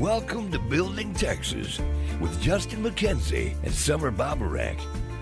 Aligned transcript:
Welcome 0.00 0.50
to 0.52 0.58
Building 0.58 1.12
Texas 1.12 1.78
with 2.22 2.40
Justin 2.40 2.82
McKenzie 2.82 3.54
and 3.62 3.70
Somer 3.70 4.10
Baburek. 4.10 4.80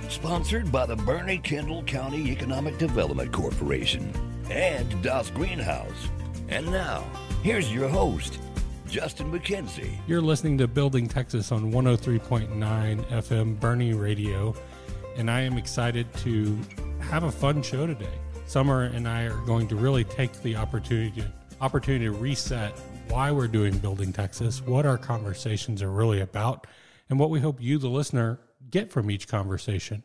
Sponsored 0.08 0.70
by 0.70 0.86
the 0.86 0.94
Boerne 0.94 1.42
Kendall 1.42 1.82
County 1.82 2.30
Economic 2.30 2.78
Development 2.78 3.32
Corporation 3.32 4.12
and 4.48 5.02
Das 5.02 5.32
Greenhaus. 5.32 5.92
And 6.48 6.70
now, 6.70 7.02
here's 7.42 7.74
your 7.74 7.88
host, 7.88 8.38
Justin 8.88 9.32
McKenzie. 9.32 9.96
You're 10.06 10.22
listening 10.22 10.56
to 10.58 10.68
Building 10.68 11.08
Texas 11.08 11.50
on 11.50 11.72
103.9 11.72 12.48
FM 13.04 13.58
Boerne 13.58 14.00
Radio, 14.00 14.54
and 15.16 15.28
I 15.28 15.40
am 15.40 15.58
excited 15.58 16.06
to 16.18 16.56
have 17.00 17.24
a 17.24 17.32
fun 17.32 17.64
show 17.64 17.88
today. 17.88 18.06
Somer 18.46 18.84
and 18.84 19.08
I 19.08 19.24
are 19.24 19.44
going 19.44 19.66
to 19.66 19.74
really 19.74 20.04
take 20.04 20.40
the 20.42 20.54
opportunity 20.54 21.24
opportunity 21.60 22.04
to 22.04 22.12
reset 22.12 22.72
why 23.10 23.30
we're 23.30 23.48
doing 23.48 23.78
Building 23.78 24.12
Texas, 24.12 24.60
what 24.62 24.84
our 24.84 24.98
conversations 24.98 25.82
are 25.82 25.90
really 25.90 26.20
about, 26.20 26.66
and 27.08 27.18
what 27.18 27.30
we 27.30 27.40
hope 27.40 27.60
you, 27.60 27.78
the 27.78 27.88
listener, 27.88 28.38
get 28.70 28.90
from 28.90 29.10
each 29.10 29.28
conversation. 29.28 30.02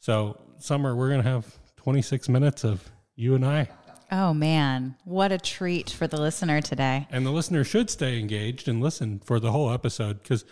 So, 0.00 0.40
Somer, 0.58 0.94
we're 0.94 1.08
going 1.08 1.22
to 1.22 1.28
have 1.28 1.58
26 1.76 2.28
minutes 2.28 2.64
of 2.64 2.88
you 3.16 3.34
and 3.34 3.44
I. 3.44 3.68
Oh 4.12 4.32
man, 4.32 4.94
what 5.04 5.32
a 5.32 5.38
treat 5.38 5.90
for 5.90 6.06
the 6.06 6.20
listener 6.20 6.60
today. 6.60 7.08
And 7.10 7.26
the 7.26 7.30
listener 7.30 7.64
should 7.64 7.90
stay 7.90 8.20
engaged 8.20 8.68
and 8.68 8.80
listen 8.80 9.20
for 9.24 9.40
the 9.40 9.50
whole 9.50 9.72
episode 9.72 10.22
because 10.22 10.44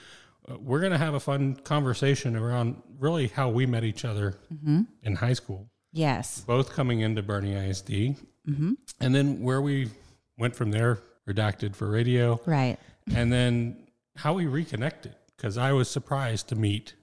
uh, 0.50 0.58
we're 0.58 0.80
going 0.80 0.92
to 0.92 0.98
have 0.98 1.14
a 1.14 1.20
fun 1.20 1.54
conversation 1.56 2.34
around 2.34 2.82
really 2.98 3.28
how 3.28 3.50
we 3.50 3.66
met 3.66 3.84
each 3.84 4.04
other 4.04 4.38
mm-hmm. 4.52 4.82
in 5.02 5.14
high 5.14 5.34
school. 5.34 5.70
Yes. 5.92 6.40
Both 6.40 6.72
coming 6.72 7.00
into 7.00 7.22
Boerne 7.22 7.68
ISD. 7.68 8.16
Mm-hmm. 8.48 8.72
And 9.00 9.14
then 9.14 9.42
where 9.42 9.60
we 9.60 9.90
went 10.38 10.56
from 10.56 10.70
there, 10.70 10.98
redacted 11.28 11.74
for 11.74 11.88
radio. 11.88 12.40
Right. 12.46 12.78
And 13.14 13.32
then 13.32 13.76
how 14.16 14.34
we 14.34 14.46
reconnected 14.46 15.14
because 15.36 15.58
I 15.58 15.72
was 15.72 15.90
surprised 15.90 16.48
to 16.48 16.56
meet 16.56 16.94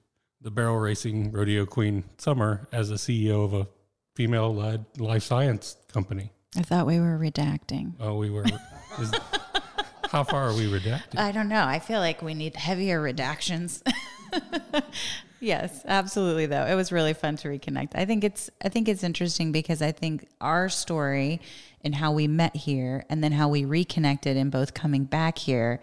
the 0.42 0.52
barrel 0.52 0.78
racing 0.78 1.32
rodeo 1.32 1.66
queen 1.66 2.06
Somer 2.18 2.68
as 2.72 2.92
a 2.92 2.96
CEO 2.96 3.44
of 3.44 3.54
a 3.54 3.68
female 4.16 4.54
led 4.54 4.86
life 4.98 5.24
science 5.24 5.76
company. 5.92 6.32
I 6.58 6.62
thought 6.62 6.88
we 6.88 7.00
were 7.00 7.18
redacting. 7.18 7.94
Oh, 8.00 8.16
we 8.16 8.30
were. 8.30 8.46
is, 9.00 9.12
how 10.10 10.24
far 10.24 10.50
are 10.50 10.54
we 10.54 10.66
redacted? 10.66 11.18
I 11.18 11.32
don't 11.32 11.50
know. 11.50 11.66
I 11.66 11.80
feel 11.80 12.00
like 12.00 12.22
we 12.22 12.34
need 12.34 12.56
heavier 12.56 13.02
redactions. 13.02 13.82
yes, 15.40 15.84
absolutely 15.86 16.46
though. 16.46 16.66
It 16.66 16.76
was 16.76 16.92
really 16.92 17.14
fun 17.14 17.36
to 17.38 17.48
reconnect. 17.48 17.90
I 17.96 18.06
think 18.06 18.24
it's 18.24 18.50
I 18.64 18.70
think 18.70 18.88
it's 18.88 19.04
interesting 19.04 19.52
because 19.52 19.82
I 19.82 19.92
think 19.92 20.28
our 20.42 20.70
story 20.70 21.42
and 21.84 21.96
how 21.96 22.12
we 22.12 22.28
met 22.28 22.56
here 22.56 23.06
and 23.10 23.24
then 23.24 23.32
how 23.32 23.48
we 23.48 23.66
reconnected 23.66 24.38
and 24.38 24.52
both 24.52 24.74
coming 24.74 25.06
back 25.06 25.38
here 25.38 25.82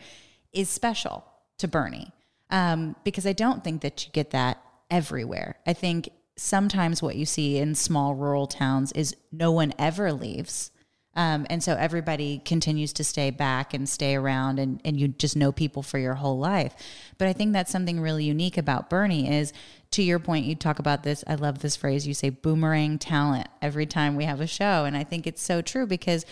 is 0.52 0.68
special 0.68 1.24
to 1.58 1.68
Boerne. 1.68 2.12
Um, 2.50 2.94
because 3.02 3.26
I 3.26 3.32
don't 3.32 3.64
think 3.64 3.82
that 3.82 4.06
you 4.06 4.12
get 4.12 4.30
that 4.30 4.62
everywhere. 4.90 5.56
I 5.66 5.72
think 5.72 6.10
sometimes 6.36 7.02
what 7.02 7.16
you 7.16 7.26
see 7.26 7.58
in 7.58 7.74
small 7.74 8.14
rural 8.14 8.46
towns 8.46 8.92
is 8.92 9.16
no 9.32 9.50
one 9.50 9.72
ever 9.78 10.12
leaves. 10.12 10.70
Um, 11.16 11.46
and 11.48 11.64
so 11.64 11.74
everybody 11.74 12.42
continues 12.44 12.92
to 12.94 13.04
stay 13.04 13.30
back 13.30 13.72
and 13.72 13.88
stay 13.88 14.14
around 14.14 14.58
and, 14.58 14.80
and 14.84 15.00
you 15.00 15.08
just 15.08 15.34
know 15.34 15.50
people 15.50 15.82
for 15.82 15.98
your 15.98 16.14
whole 16.14 16.38
life. 16.38 16.74
But 17.16 17.26
I 17.26 17.32
think 17.32 17.54
that's 17.54 17.72
something 17.72 17.98
really 17.98 18.24
unique 18.24 18.58
about 18.58 18.90
Boerne 18.90 19.28
is 19.28 19.52
to 19.92 20.02
your 20.02 20.18
point, 20.18 20.44
you 20.44 20.54
talk 20.54 20.78
about 20.78 21.04
this. 21.04 21.24
I 21.26 21.36
love 21.36 21.60
this 21.60 21.74
phrase. 21.74 22.06
You 22.06 22.12
say 22.12 22.28
boomerang 22.28 22.98
talent 22.98 23.48
every 23.62 23.86
time 23.86 24.14
we 24.14 24.24
have 24.24 24.42
a 24.42 24.46
show. 24.46 24.84
And 24.84 24.94
I 24.96 25.04
think 25.04 25.26
it's 25.26 25.42
so 25.42 25.62
true 25.62 25.86
because 25.86 26.26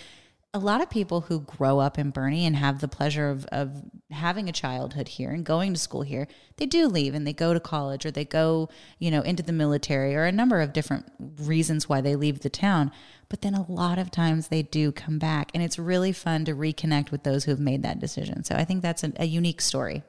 a 0.54 0.60
lot 0.60 0.80
of 0.80 0.88
people 0.88 1.22
who 1.22 1.40
grow 1.40 1.80
up 1.80 1.98
in 1.98 2.12
Boerne 2.12 2.46
and 2.46 2.54
have 2.54 2.80
the 2.80 2.86
pleasure 2.86 3.28
of, 3.28 3.44
of 3.46 3.72
having 4.12 4.48
a 4.48 4.52
childhood 4.52 5.08
here 5.08 5.32
and 5.32 5.44
going 5.44 5.74
to 5.74 5.80
school 5.80 6.02
here, 6.02 6.28
they 6.58 6.64
do 6.64 6.86
leave 6.86 7.12
and 7.12 7.26
they 7.26 7.32
go 7.32 7.52
to 7.52 7.58
college 7.58 8.06
or 8.06 8.12
they 8.12 8.24
go, 8.24 8.68
you 9.00 9.10
know, 9.10 9.20
into 9.22 9.42
the 9.42 9.52
military 9.52 10.14
or 10.14 10.24
a 10.24 10.32
number 10.32 10.60
of 10.60 10.72
different 10.72 11.06
reasons 11.40 11.88
why 11.88 12.00
they 12.00 12.14
leave 12.14 12.40
the 12.40 12.48
town. 12.48 12.92
But 13.28 13.40
then 13.40 13.54
a 13.54 13.68
lot 13.68 13.98
of 13.98 14.12
times 14.12 14.46
they 14.46 14.62
do 14.62 14.92
come 14.92 15.18
back 15.18 15.50
and 15.54 15.62
it's 15.62 15.76
really 15.76 16.12
fun 16.12 16.44
to 16.44 16.54
reconnect 16.54 17.10
with 17.10 17.24
those 17.24 17.44
who 17.44 17.50
have 17.50 17.60
made 17.60 17.82
that 17.82 17.98
decision. 17.98 18.44
So 18.44 18.54
I 18.54 18.64
think 18.64 18.80
that's 18.80 19.02
a, 19.02 19.12
a 19.16 19.26
unique 19.26 19.60
story. 19.60 20.04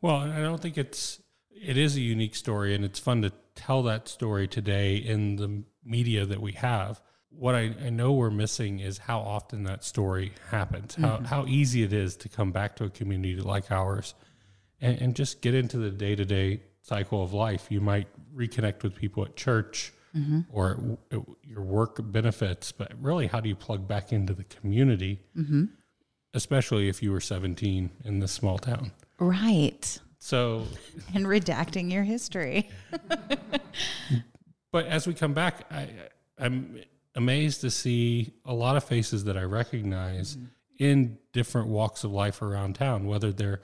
Well, 0.00 0.16
I 0.16 0.40
don't 0.40 0.60
think 0.60 0.76
it's, 0.76 1.20
it 1.50 1.76
is 1.76 1.94
a 1.94 2.00
unique 2.00 2.34
story 2.34 2.74
and 2.74 2.84
it's 2.84 2.98
fun 2.98 3.22
to 3.22 3.32
tell 3.54 3.84
that 3.84 4.08
story 4.08 4.48
today 4.48 4.96
in 4.96 5.36
the 5.36 5.62
media 5.84 6.26
that 6.26 6.40
we 6.40 6.52
have 6.52 7.00
what 7.30 7.54
I, 7.54 7.74
I, 7.84 7.90
know 7.90 8.12
we're 8.12 8.30
missing 8.30 8.80
is 8.80 8.98
how 8.98 9.20
often 9.20 9.62
that 9.64 9.84
story 9.84 10.32
happens, 10.50 10.94
how, 10.94 11.16
mm-hmm. 11.16 11.24
how 11.24 11.46
easy 11.46 11.82
it 11.82 11.92
is 11.92 12.16
to 12.16 12.28
come 12.28 12.52
back 12.52 12.76
to 12.76 12.84
a 12.84 12.90
community 12.90 13.36
like 13.36 13.70
ours 13.70 14.14
and, 14.80 15.00
and 15.00 15.14
just 15.14 15.40
get 15.40 15.54
into 15.54 15.78
the 15.78 15.90
day 15.90 16.14
to 16.16 16.24
day 16.24 16.62
cycle 16.82 17.22
of 17.22 17.32
life. 17.32 17.66
You 17.70 17.80
might 17.80 18.08
reconnect 18.34 18.82
with 18.82 18.94
people 18.94 19.24
at 19.24 19.36
church 19.36 19.92
mm-hmm. 20.16 20.40
or 20.52 20.98
at 21.12 21.20
your 21.44 21.62
work 21.62 21.98
benefits, 22.00 22.72
but 22.72 22.92
really, 23.00 23.26
how 23.26 23.40
do 23.40 23.48
you 23.48 23.56
plug 23.56 23.86
back 23.86 24.12
into 24.12 24.32
the 24.32 24.44
community, 24.44 25.20
mm-hmm. 25.36 25.64
especially 26.34 26.88
if 26.88 27.02
you 27.02 27.12
were 27.12 27.20
17 27.20 27.90
in 28.04 28.18
this 28.18 28.32
small 28.32 28.58
town? 28.58 28.92
Right. 29.18 29.98
So, 30.18 30.66
and 31.14 31.26
redacting 31.26 31.92
your 31.92 32.02
history. 32.02 32.68
but 34.72 34.86
as 34.86 35.06
we 35.06 35.14
come 35.14 35.34
back, 35.34 35.66
I, 35.70 35.88
I'm 36.38 36.80
amazed 37.18 37.60
to 37.62 37.70
see 37.70 38.32
a 38.44 38.54
lot 38.54 38.76
of 38.76 38.84
faces 38.84 39.24
that 39.24 39.36
I 39.36 39.42
recognize 39.42 40.36
mm-hmm. 40.36 40.46
in 40.78 41.18
different 41.32 41.66
walks 41.66 42.04
of 42.04 42.12
life 42.12 42.40
around 42.40 42.76
town, 42.76 43.06
whether 43.06 43.32
they're 43.32 43.60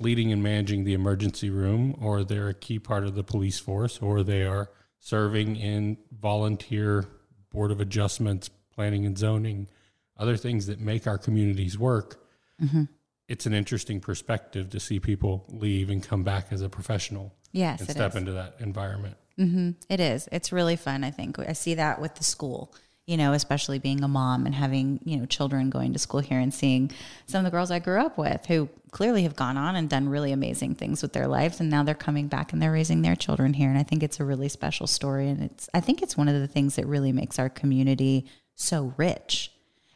leading 0.00 0.32
and 0.32 0.42
managing 0.42 0.84
the 0.84 0.94
emergency 0.94 1.50
room, 1.50 1.96
or 2.00 2.24
they're 2.24 2.48
a 2.48 2.54
key 2.54 2.78
part 2.78 3.04
of 3.04 3.14
the 3.14 3.22
police 3.22 3.58
force, 3.60 3.98
or 3.98 4.22
they 4.22 4.42
are 4.42 4.70
serving 4.98 5.54
in 5.56 5.98
volunteer 6.18 7.04
board 7.50 7.70
of 7.70 7.80
adjustments, 7.80 8.48
planning 8.74 9.04
and 9.04 9.18
zoning, 9.18 9.68
other 10.16 10.36
things 10.36 10.66
that 10.66 10.80
make 10.80 11.06
our 11.06 11.18
communities 11.18 11.78
work. 11.78 12.24
Mm-hmm. 12.60 12.84
It's 13.28 13.44
an 13.44 13.52
interesting 13.52 14.00
perspective 14.00 14.70
to 14.70 14.80
see 14.80 14.98
people 14.98 15.44
leave 15.48 15.90
and 15.90 16.02
come 16.02 16.24
back 16.24 16.46
as 16.50 16.62
a 16.62 16.70
professional. 16.70 17.34
Yes, 17.52 17.80
and 17.80 17.90
step 17.90 18.12
is. 18.12 18.16
into 18.16 18.32
that 18.32 18.56
environment. 18.60 19.16
Mm-hmm. 19.38 19.70
It 19.90 20.00
is. 20.00 20.26
It's 20.32 20.52
really 20.52 20.76
fun. 20.76 21.04
I 21.04 21.10
think 21.10 21.38
I 21.38 21.52
see 21.52 21.74
that 21.74 22.00
with 22.00 22.14
the 22.14 22.24
school 22.24 22.74
you 23.06 23.16
know, 23.16 23.32
especially 23.32 23.78
being 23.78 24.02
a 24.02 24.08
mom 24.08 24.46
and 24.46 24.54
having, 24.54 25.00
you 25.04 25.16
know, 25.16 25.26
children 25.26 25.68
going 25.68 25.92
to 25.92 25.98
school 25.98 26.20
here 26.20 26.38
and 26.38 26.54
seeing 26.54 26.90
some 27.26 27.40
of 27.40 27.44
the 27.44 27.50
girls 27.54 27.70
I 27.70 27.78
grew 27.78 28.00
up 28.00 28.16
with 28.16 28.46
who 28.46 28.68
clearly 28.92 29.24
have 29.24 29.36
gone 29.36 29.56
on 29.56 29.76
and 29.76 29.90
done 29.90 30.08
really 30.08 30.32
amazing 30.32 30.74
things 30.74 31.02
with 31.02 31.12
their 31.12 31.26
lives 31.26 31.60
and 31.60 31.68
now 31.68 31.82
they're 31.82 31.94
coming 31.94 32.28
back 32.28 32.52
and 32.52 32.62
they're 32.62 32.72
raising 32.72 33.02
their 33.02 33.16
children 33.16 33.52
here 33.52 33.68
and 33.68 33.76
I 33.76 33.82
think 33.82 34.02
it's 34.02 34.20
a 34.20 34.24
really 34.24 34.48
special 34.48 34.86
story 34.86 35.28
and 35.28 35.42
it's 35.42 35.68
I 35.74 35.80
think 35.80 36.00
it's 36.00 36.16
one 36.16 36.28
of 36.28 36.40
the 36.40 36.46
things 36.46 36.76
that 36.76 36.86
really 36.86 37.10
makes 37.10 37.38
our 37.38 37.48
community 37.48 38.26
so 38.54 38.94
rich 38.96 39.50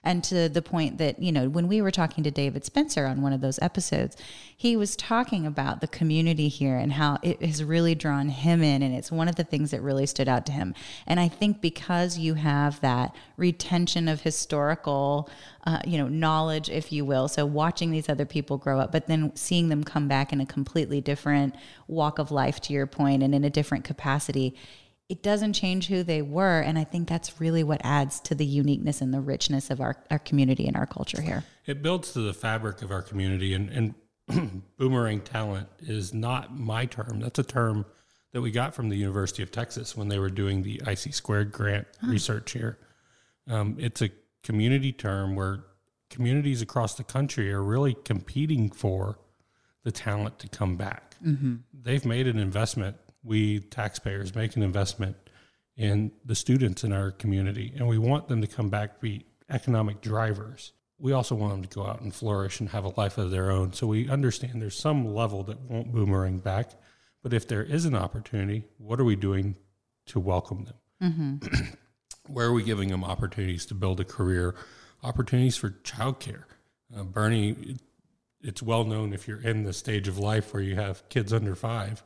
and 0.04 0.22
to 0.24 0.48
the 0.48 0.62
point 0.62 0.98
that, 0.98 1.20
you 1.20 1.32
know, 1.32 1.48
when 1.48 1.68
we 1.68 1.82
were 1.82 1.90
talking 1.90 2.24
to 2.24 2.30
David 2.30 2.64
Spencer 2.64 3.06
on 3.06 3.20
one 3.20 3.32
of 3.32 3.40
those 3.40 3.58
episodes, 3.60 4.16
he 4.56 4.76
was 4.76 4.96
talking 4.96 5.44
about 5.44 5.80
the 5.80 5.88
community 5.88 6.48
here 6.48 6.76
and 6.76 6.92
how 6.92 7.18
it 7.22 7.42
has 7.42 7.62
really 7.62 7.94
drawn 7.94 8.28
him 8.28 8.62
in. 8.62 8.82
And 8.82 8.94
it's 8.94 9.10
one 9.10 9.28
of 9.28 9.36
the 9.36 9.44
things 9.44 9.70
that 9.72 9.82
really 9.82 10.06
stood 10.06 10.28
out 10.28 10.46
to 10.46 10.52
him. 10.52 10.74
And 11.06 11.18
I 11.18 11.28
think 11.28 11.60
because 11.60 12.16
you 12.18 12.34
have 12.34 12.80
that 12.80 13.14
retention 13.36 14.08
of 14.08 14.20
historical, 14.20 15.28
uh, 15.66 15.80
you 15.84 15.98
know, 15.98 16.08
knowledge, 16.08 16.70
if 16.70 16.92
you 16.92 17.04
will. 17.04 17.28
So 17.28 17.44
watching 17.44 17.90
these 17.90 18.08
other 18.08 18.26
people 18.26 18.56
grow 18.56 18.80
up, 18.80 18.92
but 18.92 19.08
then 19.08 19.34
seeing 19.34 19.68
them 19.68 19.84
come 19.84 20.08
back 20.08 20.32
in 20.32 20.40
a 20.40 20.46
completely 20.46 21.00
different 21.00 21.54
walk 21.86 22.18
of 22.18 22.30
life, 22.30 22.60
to 22.60 22.72
your 22.72 22.86
point, 22.86 23.22
and 23.22 23.34
in 23.34 23.44
a 23.44 23.50
different 23.50 23.84
capacity 23.84 24.54
it 25.08 25.22
doesn't 25.22 25.54
change 25.54 25.86
who 25.86 26.02
they 26.02 26.20
were. 26.20 26.60
And 26.60 26.78
I 26.78 26.84
think 26.84 27.08
that's 27.08 27.40
really 27.40 27.64
what 27.64 27.80
adds 27.82 28.20
to 28.20 28.34
the 28.34 28.44
uniqueness 28.44 29.00
and 29.00 29.12
the 29.12 29.20
richness 29.20 29.70
of 29.70 29.80
our, 29.80 29.96
our 30.10 30.18
community 30.18 30.66
and 30.66 30.76
our 30.76 30.86
culture 30.86 31.22
here. 31.22 31.44
It 31.66 31.82
builds 31.82 32.12
to 32.12 32.20
the 32.20 32.34
fabric 32.34 32.82
of 32.82 32.90
our 32.90 33.02
community. 33.02 33.54
And, 33.54 33.94
and 34.28 34.62
boomerang 34.76 35.22
talent 35.22 35.68
is 35.80 36.12
not 36.12 36.56
my 36.56 36.84
term. 36.84 37.20
That's 37.20 37.38
a 37.38 37.44
term 37.44 37.86
that 38.32 38.42
we 38.42 38.50
got 38.50 38.74
from 38.74 38.90
the 38.90 38.96
University 38.96 39.42
of 39.42 39.50
Texas 39.50 39.96
when 39.96 40.08
they 40.08 40.18
were 40.18 40.28
doing 40.28 40.62
the 40.62 40.82
IC 40.86 41.14
squared 41.14 41.52
grant 41.52 41.86
huh. 42.02 42.08
research 42.08 42.52
here. 42.52 42.78
Um, 43.48 43.76
it's 43.78 44.02
a 44.02 44.10
community 44.42 44.92
term 44.92 45.34
where 45.34 45.64
communities 46.10 46.60
across 46.60 46.94
the 46.94 47.04
country 47.04 47.50
are 47.50 47.62
really 47.62 47.94
competing 48.04 48.70
for 48.70 49.18
the 49.84 49.92
talent 49.92 50.38
to 50.40 50.48
come 50.48 50.76
back. 50.76 51.14
Mm-hmm. 51.24 51.56
They've 51.72 52.04
made 52.04 52.26
an 52.26 52.38
investment 52.38 52.96
we 53.28 53.60
taxpayers 53.60 54.34
make 54.34 54.56
an 54.56 54.62
investment 54.62 55.16
in 55.76 56.10
the 56.24 56.34
students 56.34 56.82
in 56.82 56.92
our 56.92 57.10
community 57.12 57.72
and 57.76 57.86
we 57.86 57.98
want 57.98 58.28
them 58.28 58.40
to 58.40 58.46
come 58.46 58.68
back 58.68 59.00
be 59.00 59.24
economic 59.50 60.00
drivers 60.00 60.72
we 60.98 61.12
also 61.12 61.34
want 61.34 61.52
them 61.52 61.62
to 61.62 61.68
go 61.68 61.86
out 61.86 62.00
and 62.00 62.12
flourish 62.12 62.58
and 62.58 62.70
have 62.70 62.84
a 62.84 63.00
life 63.00 63.18
of 63.18 63.30
their 63.30 63.50
own 63.50 63.72
so 63.72 63.86
we 63.86 64.08
understand 64.08 64.60
there's 64.60 64.78
some 64.78 65.14
level 65.14 65.42
that 65.44 65.60
won't 65.62 65.92
boomerang 65.92 66.38
back 66.38 66.72
but 67.22 67.32
if 67.32 67.46
there 67.46 67.62
is 67.62 67.84
an 67.84 67.94
opportunity 67.94 68.64
what 68.78 68.98
are 68.98 69.04
we 69.04 69.14
doing 69.14 69.54
to 70.06 70.18
welcome 70.18 70.64
them 70.64 71.12
mm-hmm. 71.12 71.64
where 72.32 72.46
are 72.46 72.52
we 72.52 72.62
giving 72.62 72.88
them 72.88 73.04
opportunities 73.04 73.64
to 73.66 73.74
build 73.74 74.00
a 74.00 74.04
career 74.04 74.54
opportunities 75.04 75.56
for 75.56 75.70
childcare 75.70 76.44
uh, 76.96 77.04
boerne 77.04 77.78
it's 78.40 78.62
well 78.62 78.84
known 78.84 79.12
if 79.12 79.26
you're 79.26 79.40
in 79.40 79.64
the 79.64 79.72
stage 79.72 80.08
of 80.08 80.18
life 80.18 80.52
where 80.54 80.62
you 80.62 80.76
have 80.76 81.08
kids 81.08 81.32
under 81.32 81.54
five. 81.54 82.02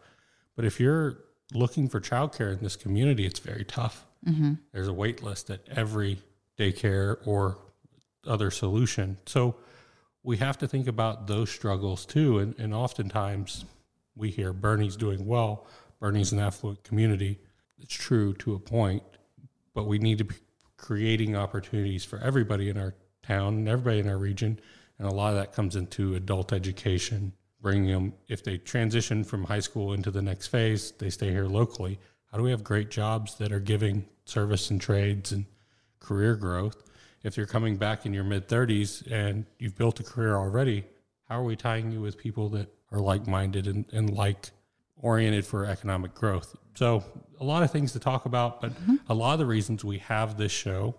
But 0.56 0.64
if 0.64 0.81
you're 0.81 1.19
looking 1.54 1.88
for 1.88 2.00
childcare 2.00 2.52
in 2.52 2.62
this 2.62 2.76
community, 2.76 3.26
it's 3.26 3.40
very 3.40 3.64
tough. 3.64 4.06
Mm-hmm. 4.26 4.54
There's 4.72 4.88
a 4.88 4.93
wait 4.93 5.22
list 5.22 5.50
at 5.50 5.60
every 5.69 6.19
daycare 6.58 7.16
or 7.25 7.58
other 8.26 8.50
solution. 8.50 9.19
So 9.26 9.56
we 10.22 10.37
have 10.37 10.58
to 10.58 10.69
think 10.69 10.87
about 10.87 11.26
those 11.26 11.50
struggles 11.50 12.06
too. 12.06 12.38
And, 12.38 12.58
and 12.58 12.72
oftentimes 12.72 13.64
we 14.14 14.31
hear 14.31 14.52
Boerne's 14.52 14.96
doing 14.96 15.26
well, 15.26 15.66
Boerne's 16.00 16.32
an 16.32 16.38
affluent 16.38 16.84
community. 16.84 17.40
It's 17.78 17.94
true 17.94 18.34
to 18.34 18.54
a 18.54 18.58
point, 18.58 19.02
but 19.75 19.87
we 19.87 19.99
need 19.99 20.19
to 20.19 20.25
be 20.25 20.37
creating 20.76 21.37
opportunities 21.37 22.04
for 22.04 22.19
everybody 22.19 22.69
in 22.69 22.76
our 22.76 22.94
town 23.22 23.54
and 23.54 23.69
everybody 23.69 24.00
in 24.00 24.08
our 24.08 24.19
region. 24.19 24.60
And 24.99 25.08
a 25.08 25.14
lot 25.14 25.31
of 25.31 25.37
that 25.37 25.52
comes 25.52 25.75
into 25.75 26.14
adult 26.14 26.52
education, 26.52 27.32
bringing 27.62 27.93
them, 27.93 28.12
if 28.29 28.43
they 28.43 28.59
transition 28.59 29.25
from 29.25 29.44
high 29.44 29.61
school 29.61 29.93
into 29.93 30.11
the 30.11 30.20
next 30.20 30.49
phase, 30.49 30.93
they 30.99 31.09
stay 31.09 31.31
here 31.31 31.47
locally. 31.47 31.99
How 32.31 32.37
do 32.37 32.44
we 32.44 32.50
have 32.50 32.64
great 32.64 32.91
jobs 32.91 33.37
that 33.37 33.53
are 33.53 33.61
giving 33.61 34.05
service 34.25 34.70
and 34.70 34.81
trades 34.81 35.32
and 35.32 35.47
career 36.00 36.35
growth? 36.35 36.82
If 37.23 37.37
you're 37.37 37.47
coming 37.47 37.76
back 37.76 38.05
in 38.05 38.12
your 38.12 38.25
mid 38.25 38.49
30s 38.49 39.11
and 39.11 39.47
you've 39.59 39.76
built 39.76 40.00
a 40.00 40.03
career 40.03 40.35
already, 40.35 40.85
how 41.29 41.41
are 41.41 41.44
we 41.44 41.56
tying 41.56 41.93
you 41.93 42.00
with 42.00 42.19
people 42.19 42.49
that 42.50 42.69
are 42.91 42.99
like 42.99 43.26
minded 43.26 43.67
and, 43.67 43.85
and 43.93 44.11
like 44.11 44.50
oriented 44.97 45.47
for 45.47 45.64
economic 45.64 46.14
growth? 46.14 46.56
So, 46.75 47.05
a 47.38 47.44
lot 47.44 47.62
of 47.62 47.70
things 47.70 47.93
to 47.93 47.99
talk 47.99 48.26
about, 48.26 48.61
but 48.61 48.73
mm-hmm. 48.73 48.97
a 49.09 49.14
lot 49.14 49.32
of 49.32 49.38
the 49.38 49.47
reasons 49.47 49.85
we 49.85 49.99
have 49.99 50.37
this 50.37 50.53
show 50.53 50.94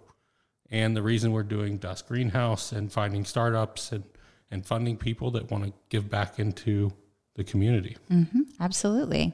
and 0.70 0.96
the 0.96 1.02
reason 1.02 1.32
we're 1.32 1.44
doing 1.44 1.78
Das 1.78 2.02
Greenhaus 2.02 2.72
and 2.74 2.92
finding 2.92 3.26
startups 3.26 3.92
and, 3.92 4.04
and 4.52 4.66
funding 4.66 4.98
people 4.98 5.32
that 5.32 5.50
want 5.52 5.66
to 5.66 5.74
give 5.90 6.10
back 6.10 6.40
into 6.40 6.92
the 7.36 7.44
community. 7.44 7.98
Mm-hmm, 8.12 8.42
absolutely. 8.60 9.34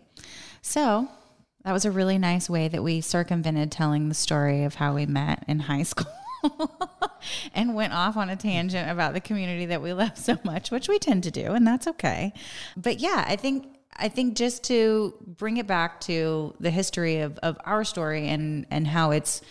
So 0.62 1.08
that 1.64 1.74
was 1.74 1.86
a 1.86 1.92
really 1.92 2.18
nice 2.18 2.50
way 2.50 2.68
that 2.68 2.84
we 2.84 3.02
circumvented 3.02 3.72
telling 3.72 4.10
the 4.10 4.16
story 4.16 4.64
of 4.64 4.76
how 4.76 4.96
we 4.96 5.06
met 5.06 5.44
in 5.48 5.60
high 5.60 5.84
school. 5.84 6.08
and 7.54 7.76
went 7.76 7.92
off 7.92 8.16
on 8.16 8.30
a 8.30 8.36
tangent 8.36 8.90
about 8.90 9.14
the 9.14 9.20
community 9.20 9.66
that 9.66 9.82
we 9.82 9.92
love 9.92 10.18
so 10.18 10.38
much, 10.44 10.72
which 10.72 10.88
we 10.88 10.98
tend 10.98 11.24
to 11.24 11.32
do, 11.32 11.52
and 11.52 11.68
that's 11.68 11.86
okay. 11.86 12.34
But 12.78 13.00
yeah, 13.00 13.26
I 13.28 13.36
think 13.36 13.68
I 13.96 14.08
think 14.08 14.36
just 14.36 14.64
to 14.66 15.14
bring 15.26 15.58
it 15.58 15.68
back 15.68 16.00
to 16.02 16.56
the 16.60 16.72
history 16.72 17.20
of, 17.20 17.38
of 17.40 17.58
our 17.66 17.84
story 17.84 18.30
and 18.30 18.66
and 18.72 18.88
how 18.88 19.12
it's 19.12 19.42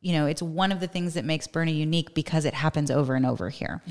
you 0.00 0.12
know 0.14 0.26
it's 0.26 0.42
one 0.42 0.72
of 0.72 0.80
the 0.80 0.86
things 0.86 1.14
that 1.14 1.24
makes 1.24 1.46
Boerne 1.46 1.76
unique 1.76 2.14
because 2.14 2.44
it 2.44 2.54
happens 2.54 2.90
over 2.90 3.14
and 3.14 3.26
over 3.26 3.50
here. 3.50 3.82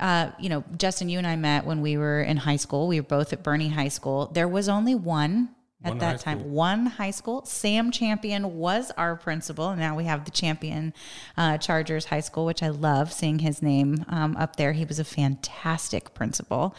Uh, 0.00 0.30
you 0.38 0.48
know, 0.48 0.64
Justin, 0.76 1.08
you 1.08 1.18
and 1.18 1.26
I 1.26 1.36
met 1.36 1.64
when 1.64 1.80
we 1.80 1.96
were 1.96 2.22
in 2.22 2.36
high 2.36 2.56
school. 2.56 2.86
We 2.86 3.00
were 3.00 3.06
both 3.06 3.32
at 3.32 3.42
Boerne 3.42 3.70
High 3.72 3.88
School. 3.88 4.30
There 4.32 4.48
was 4.48 4.68
only 4.68 4.94
one 4.94 5.50
at 5.84 5.90
One 5.90 5.98
that 5.98 6.20
time, 6.20 6.40
school. 6.40 6.50
one 6.50 6.86
high 6.86 7.12
school. 7.12 7.44
Sam 7.44 7.92
Champion 7.92 8.56
was 8.58 8.90
our 8.96 9.14
principal, 9.14 9.70
and 9.70 9.80
now 9.80 9.96
we 9.96 10.04
have 10.04 10.24
the 10.24 10.32
Champion 10.32 10.92
uh, 11.36 11.56
Chargers 11.58 12.06
High 12.06 12.18
School, 12.20 12.46
which 12.46 12.64
I 12.64 12.68
love 12.68 13.12
seeing 13.12 13.38
his 13.38 13.62
name 13.62 14.04
um, 14.08 14.36
up 14.36 14.56
there. 14.56 14.72
He 14.72 14.84
was 14.84 14.98
a 14.98 15.04
fantastic 15.04 16.14
principal. 16.14 16.74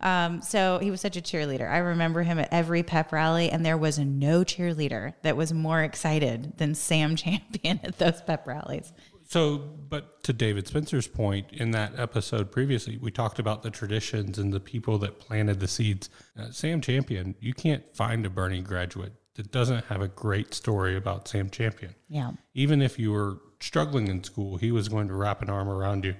Um, 0.00 0.40
so 0.40 0.78
he 0.78 0.92
was 0.92 1.00
such 1.00 1.16
a 1.16 1.20
cheerleader. 1.20 1.68
I 1.68 1.78
remember 1.78 2.22
him 2.22 2.38
at 2.38 2.48
every 2.52 2.84
pep 2.84 3.12
rally, 3.12 3.50
and 3.50 3.66
there 3.66 3.78
was 3.78 3.98
no 3.98 4.44
cheerleader 4.44 5.14
that 5.22 5.36
was 5.36 5.52
more 5.52 5.82
excited 5.82 6.56
than 6.58 6.76
Sam 6.76 7.16
Champion 7.16 7.80
at 7.82 7.98
those 7.98 8.22
pep 8.22 8.46
rallies. 8.46 8.92
So, 9.34 9.58
but 9.58 10.22
to 10.22 10.32
David 10.32 10.68
Spencer's 10.68 11.08
point, 11.08 11.48
in 11.50 11.72
that 11.72 11.98
episode 11.98 12.52
previously, 12.52 12.98
we 12.98 13.10
talked 13.10 13.40
about 13.40 13.64
the 13.64 13.70
traditions 13.70 14.38
and 14.38 14.52
the 14.52 14.60
people 14.60 14.96
that 14.98 15.18
planted 15.18 15.58
the 15.58 15.66
seeds. 15.66 16.08
Uh, 16.38 16.52
Sam 16.52 16.80
Champion, 16.80 17.34
you 17.40 17.52
can't 17.52 17.82
find 17.96 18.24
a 18.24 18.28
Boerne 18.30 18.62
graduate 18.62 19.12
that 19.34 19.50
doesn't 19.50 19.86
have 19.86 20.00
a 20.00 20.06
great 20.06 20.54
story 20.54 20.96
about 20.96 21.26
Sam 21.26 21.50
Champion. 21.50 21.96
Yeah. 22.08 22.30
Even 22.54 22.80
if 22.80 22.96
you 22.96 23.10
were 23.10 23.40
struggling 23.58 24.06
in 24.06 24.22
school, 24.22 24.56
he 24.56 24.70
was 24.70 24.88
going 24.88 25.08
to 25.08 25.14
wrap 25.14 25.42
an 25.42 25.50
arm 25.50 25.68
around 25.68 26.04
you 26.04 26.14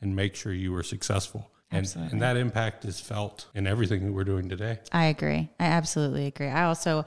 and 0.00 0.14
make 0.14 0.36
sure 0.36 0.52
you 0.52 0.70
were 0.70 0.84
successful. 0.84 1.50
And, 1.72 1.80
Absolutely. 1.80 2.12
and 2.12 2.22
that 2.22 2.36
impact 2.36 2.84
is 2.84 3.00
felt 3.00 3.48
in 3.52 3.66
everything 3.66 4.06
that 4.06 4.12
we're 4.12 4.22
doing 4.22 4.48
today. 4.48 4.78
I 4.92 5.06
agree. 5.06 5.50
I 5.58 5.64
absolutely 5.64 6.26
agree. 6.26 6.46
I 6.46 6.66
also, 6.66 7.04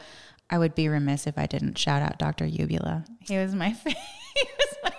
I 0.49 0.57
would 0.57 0.75
be 0.75 0.89
remiss 0.89 1.25
if 1.25 1.37
I 1.37 1.45
didn't 1.45 1.77
shout 1.77 2.01
out 2.01 2.19
Dr. 2.19 2.47
Jubela. 2.47 3.07
He 3.21 3.37
was 3.37 3.55
my, 3.55 3.71
fa- 3.71 3.91
he 3.91 3.95
was 3.95 3.95
my 3.95 4.22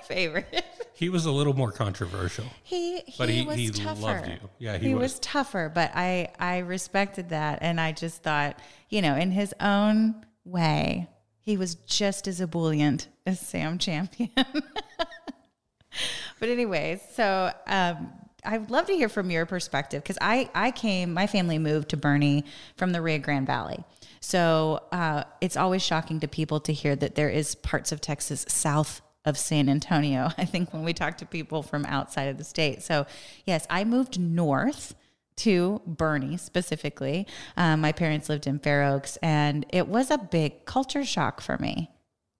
favorite. 0.07 0.65
He 0.97 1.09
was 1.09 1.27
a 1.27 1.33
little 1.33 1.55
more 1.55 1.73
controversial. 1.73 2.45
He, 2.63 3.01
he 3.01 3.15
But 3.19 3.29
he- 3.29 3.43
was 3.45 3.57
he 3.57 3.71
tougher. 3.71 4.01
loved 4.01 4.29
you. 4.29 4.37
Yeah, 4.61 4.79
he 4.79 4.89
he, 4.91 4.95
was. 4.95 5.15
was. 5.15 5.19
tougher, 5.19 5.69
but 5.75 5.91
I, 5.93 6.29
I 6.39 6.59
respected 6.59 7.31
that. 7.31 7.59
And 7.63 7.81
I 7.81 7.91
just 7.91 8.23
thought, 8.23 8.61
you 8.91 9.03
know, 9.03 9.17
in 9.17 9.33
his 9.33 9.53
own 9.59 10.25
way, 10.45 11.09
he 11.41 11.57
was 11.57 11.75
just 11.75 12.29
as 12.29 12.41
ebullient 12.41 13.09
as 13.27 13.41
Sam 13.41 13.77
Champion. 13.79 14.31
but 14.37 16.49
anyways, 16.49 17.01
so 17.15 17.53
um, 17.67 18.13
I'd 18.45 18.71
love 18.71 18.87
to 18.87 18.93
hear 18.95 19.09
from 19.09 19.31
your 19.33 19.47
perspective 19.47 20.03
because 20.03 20.19
I, 20.21 20.49
I 20.55 20.71
came, 20.71 21.13
my 21.13 21.27
family 21.27 21.59
moved 21.59 21.89
to 21.91 21.97
Boerne 21.97 22.45
from 22.77 22.93
the 22.93 23.01
Rio 23.01 23.19
Grande 23.19 23.47
Valley. 23.47 23.83
So 24.21 24.83
uh, 24.93 25.25
it's 25.41 25.57
always 25.57 25.83
shocking 25.83 26.21
to 26.21 26.29
people 26.29 26.61
to 26.61 26.73
hear 26.73 26.97
that 26.97 27.15
there 27.15 27.29
is 27.29 27.55
parts 27.57 27.93
of 27.93 28.01
Texas 28.01 28.47
south 28.49 29.03
of 29.25 29.39
San 29.39 29.69
Antonio. 29.69 30.31
I 30.39 30.45
think 30.45 30.73
when 30.73 30.85
we 30.85 30.93
talk 30.93 31.19
to 31.19 31.27
people 31.27 31.63
from 31.63 31.85
outside 31.87 32.29
of 32.29 32.39
the 32.39 32.45
state. 32.45 32.83
So 32.83 33.07
yes, 33.45 33.67
I 33.71 33.85
moved 33.85 34.19
north 34.21 34.95
to 35.37 35.81
Boerne 35.87 36.39
specifically. 36.39 37.27
Um, 37.57 37.81
my 37.81 37.93
parents 37.93 38.29
lived 38.29 38.47
in 38.47 38.59
Fair 38.61 38.85
Oaks, 38.85 39.17
and 39.23 39.67
it 39.71 39.89
was 39.89 40.11
a 40.11 40.19
big 40.19 40.65
culture 40.65 41.05
shock 41.05 41.41
for 41.41 41.59
me 41.59 41.91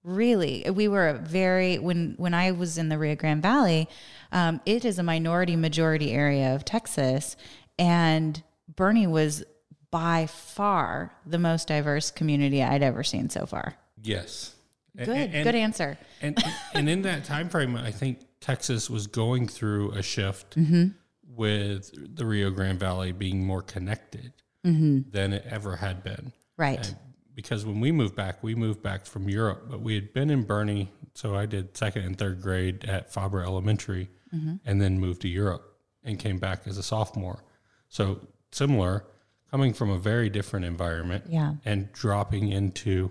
really 0.05 0.67
we 0.71 0.87
were 0.87 1.19
very 1.25 1.79
when 1.79 2.13
when 2.19 2.35
i 2.35 2.51
was 2.51 2.77
in 2.77 2.91
the 2.91 2.99
rio 2.99 3.15
grande 3.15 3.41
valley 3.41 3.89
um, 4.33 4.61
it 4.67 4.85
is 4.85 4.99
a 4.99 5.03
minority 5.03 5.57
majority 5.57 6.13
area 6.13 6.55
of 6.55 6.63
texas 6.63 7.37
and 7.79 8.43
boerne 8.75 9.07
was 9.11 9.43
by 9.91 10.27
far 10.27 11.11
the 11.25 11.39
most 11.39 11.69
diverse 11.69 12.11
community 12.11 12.63
i'd 12.63 12.83
ever 12.83 13.03
seen 13.03 13.31
so 13.31 13.47
far 13.47 13.77
Yes. 14.03 14.55
Good 14.97 15.09
and- 15.09 15.45
good 15.45 15.55
answer 15.55 15.99
and 16.23 16.39
and 16.75 16.89
in 16.89 17.03
that 17.03 17.25
time 17.25 17.49
frame, 17.49 17.77
I 17.77 17.91
think 17.91 18.21
Texas 18.41 18.89
was 18.89 19.07
going 19.07 19.49
through 19.49 19.93
a 19.93 20.03
shift 20.03 20.57
Mm-hmm. 20.57 20.89
with 21.27 22.17
the 22.17 22.25
Rio 22.27 22.51
Grande 22.51 22.79
Valley 22.79 23.13
being 23.13 23.45
more 23.47 23.63
connected 23.63 24.33
Mm-hmm. 24.65 25.11
than 25.11 25.33
it 25.35 25.45
ever 25.49 25.77
had 25.77 26.03
been. 26.03 26.33
right 26.57 26.87
And 26.87 26.97
because 27.35 27.67
when 27.67 27.81
we 27.81 27.91
moved 27.93 28.15
back, 28.17 28.43
we 28.43 28.55
moved 28.55 28.81
back 28.83 29.05
from 29.07 29.29
Europe, 29.29 29.67
but 29.69 29.81
we 29.83 29.95
had 29.97 30.13
been 30.15 30.31
in 30.31 30.45
Boerne. 30.47 30.89
So 31.15 31.35
I 31.35 31.47
did 31.47 31.77
second 31.77 32.05
and 32.05 32.17
third 32.17 32.41
grade 32.41 32.85
at 32.85 33.13
Fabra 33.13 33.45
Elementary, 33.45 34.09
Mm-hmm. 34.35 34.55
and 34.65 34.81
then 34.81 34.99
moved 34.99 35.21
to 35.23 35.29
Europe 35.29 35.77
and 36.03 36.19
came 36.19 36.39
back 36.39 36.67
as 36.67 36.77
a 36.79 36.83
sophomore. 36.83 37.45
So 37.89 38.21
similar, 38.53 39.05
coming 39.51 39.73
from 39.73 39.91
a 39.91 39.99
very 39.99 40.29
different 40.31 40.65
environment 40.67 41.25
Yeah. 41.29 41.55
and 41.65 41.93
dropping 41.93 42.49
into 42.49 43.11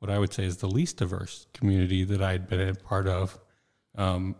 what 0.00 0.10
I 0.10 0.18
would 0.18 0.32
say 0.32 0.44
is 0.44 0.56
the 0.58 0.68
least 0.68 0.96
diverse 0.98 1.46
community 1.54 2.04
that 2.04 2.20
I'd 2.22 2.48
been 2.48 2.60
a 2.68 2.74
part 2.74 3.06
of 3.06 3.38
um, 3.96 4.34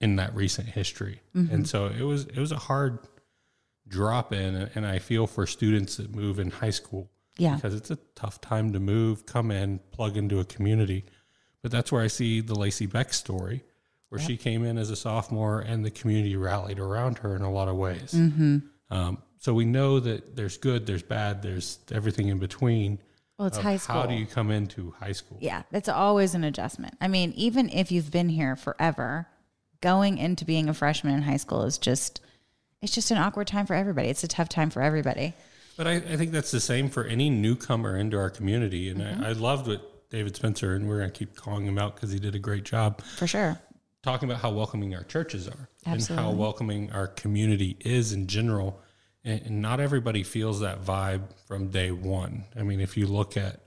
in 0.00 0.16
that 0.16 0.34
recent 0.34 0.68
history. 0.68 1.20
Mm-hmm. 1.34 1.54
And 1.54 1.68
so 1.68 1.86
it 1.86 2.02
was 2.02 2.26
it 2.26 2.38
was 2.38 2.52
a 2.52 2.58
hard 2.58 2.98
drop 3.88 4.32
in, 4.32 4.68
and 4.74 4.86
I 4.86 4.98
feel 4.98 5.26
for 5.26 5.46
students 5.46 5.96
that 5.96 6.14
move 6.14 6.38
in 6.38 6.50
high 6.50 6.70
school 6.70 7.10
Yeah. 7.38 7.56
because 7.56 7.74
it's 7.74 7.90
a 7.90 7.98
tough 8.14 8.40
time 8.40 8.72
to 8.72 8.80
move, 8.80 9.26
come 9.26 9.50
in, 9.50 9.80
plug 9.90 10.16
into 10.16 10.38
a 10.40 10.44
community. 10.44 11.04
But 11.62 11.70
that's 11.70 11.92
where 11.92 12.02
I 12.02 12.06
see 12.08 12.40
the 12.40 12.54
Lacey 12.54 12.86
Beck 12.86 13.12
story, 13.12 13.62
where 14.08 14.20
she 14.20 14.36
came 14.36 14.64
in 14.64 14.78
as 14.78 14.90
a 14.90 14.96
sophomore 14.96 15.60
and 15.60 15.84
the 15.84 15.90
community 15.90 16.36
rallied 16.36 16.78
around 16.80 17.18
her 17.18 17.36
in 17.36 17.42
a 17.42 17.50
lot 17.52 17.68
of 17.68 17.76
ways. 17.76 18.12
Mm-hmm. 18.12 18.58
Um, 18.90 19.22
so 19.38 19.54
we 19.54 19.64
know 19.64 20.00
that 20.00 20.34
there's 20.36 20.56
good, 20.56 20.86
there's 20.86 21.02
bad, 21.04 21.42
there's 21.42 21.78
everything 21.92 22.28
in 22.28 22.38
between. 22.38 22.98
Well 23.42 23.48
it's 23.48 23.58
high 23.58 23.76
school 23.76 23.96
How 23.96 24.06
do 24.06 24.14
you 24.14 24.24
come 24.24 24.50
into 24.50 24.94
high 25.00 25.12
school? 25.12 25.36
Yeah, 25.40 25.62
that's 25.72 25.88
always 25.88 26.34
an 26.34 26.44
adjustment. 26.44 26.94
I 27.00 27.08
mean, 27.08 27.32
even 27.36 27.68
if 27.70 27.90
you've 27.90 28.10
been 28.10 28.28
here 28.28 28.54
forever, 28.54 29.26
going 29.80 30.16
into 30.18 30.44
being 30.44 30.68
a 30.68 30.74
freshman 30.74 31.14
in 31.14 31.22
high 31.22 31.38
school 31.38 31.64
is 31.64 31.76
just 31.76 32.20
it's 32.80 32.94
just 32.94 33.10
an 33.10 33.18
awkward 33.18 33.48
time 33.48 33.66
for 33.66 33.74
everybody. 33.74 34.08
It's 34.08 34.22
a 34.22 34.28
tough 34.28 34.48
time 34.48 34.70
for 34.70 34.80
everybody. 34.80 35.34
But 35.76 35.86
I, 35.86 35.94
I 35.94 36.16
think 36.16 36.30
that's 36.30 36.50
the 36.50 36.60
same 36.60 36.88
for 36.88 37.04
any 37.04 37.30
newcomer 37.30 37.96
into 37.96 38.16
our 38.16 38.30
community. 38.30 38.88
And 38.88 39.02
I, 39.02 39.06
mm-hmm. 39.06 39.24
I 39.24 39.32
loved 39.32 39.66
what 39.66 40.10
David 40.10 40.36
Spencer, 40.36 40.74
and 40.74 40.88
we're 40.88 40.98
going 40.98 41.10
to 41.10 41.18
keep 41.18 41.34
calling 41.34 41.64
him 41.66 41.78
out 41.78 41.94
because 41.94 42.12
he 42.12 42.18
did 42.18 42.34
a 42.34 42.38
great 42.38 42.64
job. 42.64 43.00
For 43.16 43.26
sure. 43.26 43.58
talking 44.02 44.28
about 44.28 44.42
how 44.42 44.50
welcoming 44.52 44.94
our 44.94 45.04
churches 45.04 45.48
are 45.48 45.68
and 45.86 46.04
how 46.06 46.30
welcoming 46.30 46.92
our 46.92 47.06
community 47.06 47.76
is 47.80 48.12
in 48.12 48.26
general. 48.26 48.80
And, 49.24 49.62
not 49.62 49.80
everybody 49.80 50.22
feels 50.22 50.60
that 50.60 50.82
vibe 50.82 51.22
from 51.46 51.68
day 51.68 51.90
one. 51.90 52.44
I 52.58 52.62
mean, 52.62 52.80
if 52.80 52.96
you 52.96 53.06
look 53.06 53.36
at 53.36 53.60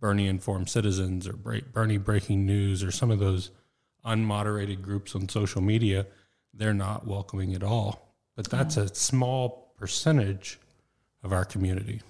Boerne 0.00 0.28
Informed 0.28 0.68
Citizens 0.68 1.26
or 1.26 1.32
Boerne 1.32 2.02
Breaking 2.02 2.46
News 2.46 2.82
or 2.82 2.90
some 2.90 3.10
of 3.10 3.18
those 3.18 3.50
unmoderated 4.04 4.82
groups 4.82 5.14
on 5.14 5.28
social 5.28 5.60
media, 5.60 6.06
they're 6.54 6.74
not 6.74 7.06
welcoming 7.06 7.54
at 7.54 7.62
all. 7.62 8.14
But 8.36 8.50
that's 8.50 8.76
a 8.76 8.94
small 8.94 9.72
percentage 9.78 10.58
of 11.22 11.32
our 11.32 11.44
community. 11.44 12.02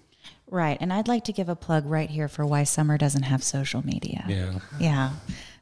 Right. 0.50 0.78
And 0.80 0.92
I'd 0.92 1.08
like 1.08 1.24
to 1.24 1.32
give 1.32 1.48
a 1.48 1.56
plug 1.56 1.86
right 1.86 2.08
here 2.08 2.28
for 2.28 2.44
why 2.44 2.64
Somer 2.64 2.98
doesn't 2.98 3.24
have 3.24 3.42
social 3.42 3.84
media. 3.84 4.24
Yeah. 4.28 4.58
Yeah. 4.78 5.10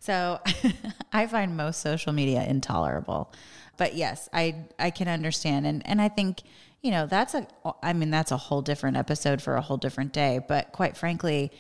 So 0.00 0.40
I 1.12 1.26
find 1.26 1.57
most 1.57 1.81
social 1.81 2.12
media 2.12 2.45
intolerable. 2.45 3.33
But 3.76 3.95
yes, 3.95 4.28
I 4.33 4.64
I 4.78 4.90
can 4.90 5.09
understand 5.09 5.66
and 5.66 5.87
and 5.87 6.00
I 6.00 6.09
think, 6.09 6.43
you 6.87 6.93
know, 6.93 7.05
that's 7.05 7.35
a 7.35 7.49
I 7.83 7.93
mean 7.93 8.11
that's 8.11 8.31
a 8.31 8.37
whole 8.37 8.62
different 8.62 8.97
episode 8.97 9.43
for 9.43 9.57
a 9.57 9.61
whole 9.61 9.76
different 9.76 10.12
day, 10.12 10.38
but 10.47 10.71
quite 10.71 10.97
frankly, 10.97 11.50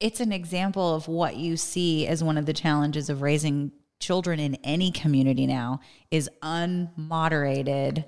it's 0.00 0.20
an 0.20 0.32
example 0.32 0.94
of 0.94 1.08
what 1.08 1.36
you 1.36 1.56
see 1.56 2.06
as 2.06 2.22
one 2.22 2.36
of 2.36 2.44
the 2.44 2.52
challenges 2.52 3.08
of 3.08 3.22
raising 3.22 3.72
children 4.00 4.38
in 4.38 4.56
any 4.56 4.90
community 4.90 5.46
now 5.46 5.80
is 6.10 6.28
unmoderated 6.42 8.04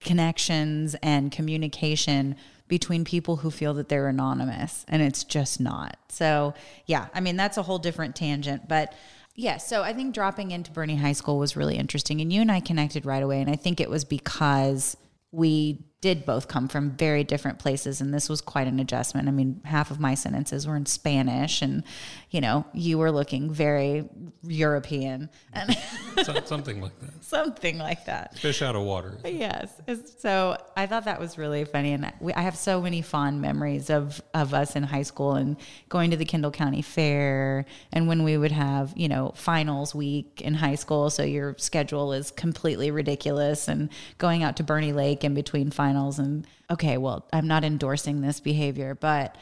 connections 0.00 0.94
and 1.02 1.32
communication 1.32 2.36
between 2.68 3.06
people 3.06 3.36
who 3.36 3.50
feel 3.50 3.72
that 3.72 3.88
they're 3.88 4.08
anonymous 4.08 4.84
and 4.88 5.00
it's 5.00 5.24
just 5.24 5.60
not. 5.60 5.96
So, 6.10 6.52
yeah, 6.84 7.06
I 7.14 7.20
mean, 7.20 7.38
that's 7.38 7.56
a 7.56 7.62
whole 7.62 7.78
different 7.78 8.14
tangent, 8.14 8.68
but 8.68 8.92
yeah, 9.34 9.56
so 9.56 9.82
I 9.82 9.94
think 9.94 10.14
dropping 10.14 10.50
into 10.50 10.72
Boerne 10.72 10.98
High 10.98 11.12
School 11.12 11.38
was 11.38 11.56
really 11.56 11.78
interesting 11.78 12.20
and 12.20 12.30
you 12.30 12.42
and 12.42 12.52
I 12.52 12.60
connected 12.60 13.06
right 13.06 13.22
away 13.22 13.40
and 13.40 13.48
I 13.48 13.56
think 13.56 13.80
it 13.80 13.88
was 13.88 14.04
because 14.04 14.94
we 15.30 15.86
did 16.02 16.26
both 16.26 16.48
come 16.48 16.66
from 16.66 16.90
very 16.90 17.22
different 17.22 17.60
places 17.60 18.00
and 18.00 18.12
this 18.12 18.28
was 18.28 18.40
quite 18.40 18.66
an 18.66 18.80
adjustment. 18.80 19.28
I 19.28 19.30
mean, 19.30 19.60
half 19.64 19.92
of 19.92 20.00
my 20.00 20.14
sentences 20.14 20.66
were 20.66 20.74
in 20.76 20.84
Spanish 20.84 21.62
and 21.62 21.84
you 22.32 22.40
know, 22.40 22.64
you 22.72 22.98
were 22.98 23.12
looking 23.12 23.52
very 23.52 24.08
European 24.42 25.30
and 25.52 25.76
something 26.46 26.80
like 26.80 26.98
that. 27.00 27.22
something 27.22 27.78
like 27.78 28.06
that. 28.06 28.36
Fish 28.38 28.62
out 28.62 28.74
of 28.74 28.82
water. 28.82 29.18
Yes. 29.24 29.70
So 30.18 30.56
I 30.76 30.86
thought 30.86 31.04
that 31.04 31.20
was 31.20 31.38
really 31.38 31.64
funny. 31.66 31.92
And 31.92 32.10
we, 32.20 32.32
I 32.32 32.40
have 32.40 32.56
so 32.56 32.80
many 32.80 33.00
fond 33.00 33.40
memories 33.40 33.88
of, 33.88 34.20
of 34.34 34.54
us 34.54 34.74
in 34.74 34.82
high 34.82 35.02
school 35.02 35.34
and 35.34 35.56
going 35.88 36.10
to 36.10 36.16
the 36.16 36.24
Kendall 36.24 36.50
County 36.50 36.82
Fair 36.82 37.64
and 37.92 38.08
when 38.08 38.24
we 38.24 38.36
would 38.38 38.52
have, 38.52 38.92
you 38.96 39.08
know, 39.08 39.32
finals 39.36 39.94
week 39.94 40.40
in 40.40 40.54
high 40.54 40.74
school. 40.74 41.10
So 41.10 41.22
your 41.22 41.54
schedule 41.58 42.12
is 42.12 42.32
completely 42.32 42.90
ridiculous 42.90 43.68
and 43.68 43.90
going 44.18 44.42
out 44.42 44.56
to 44.56 44.64
Boerne 44.64 44.94
Lake 44.94 45.22
in 45.22 45.34
between 45.34 45.70
finals. 45.70 45.91
And 45.96 46.46
okay, 46.70 46.96
well, 46.98 47.26
I'm 47.32 47.46
not 47.46 47.64
endorsing 47.64 48.20
this 48.20 48.40
behavior, 48.40 48.94
but 48.94 49.36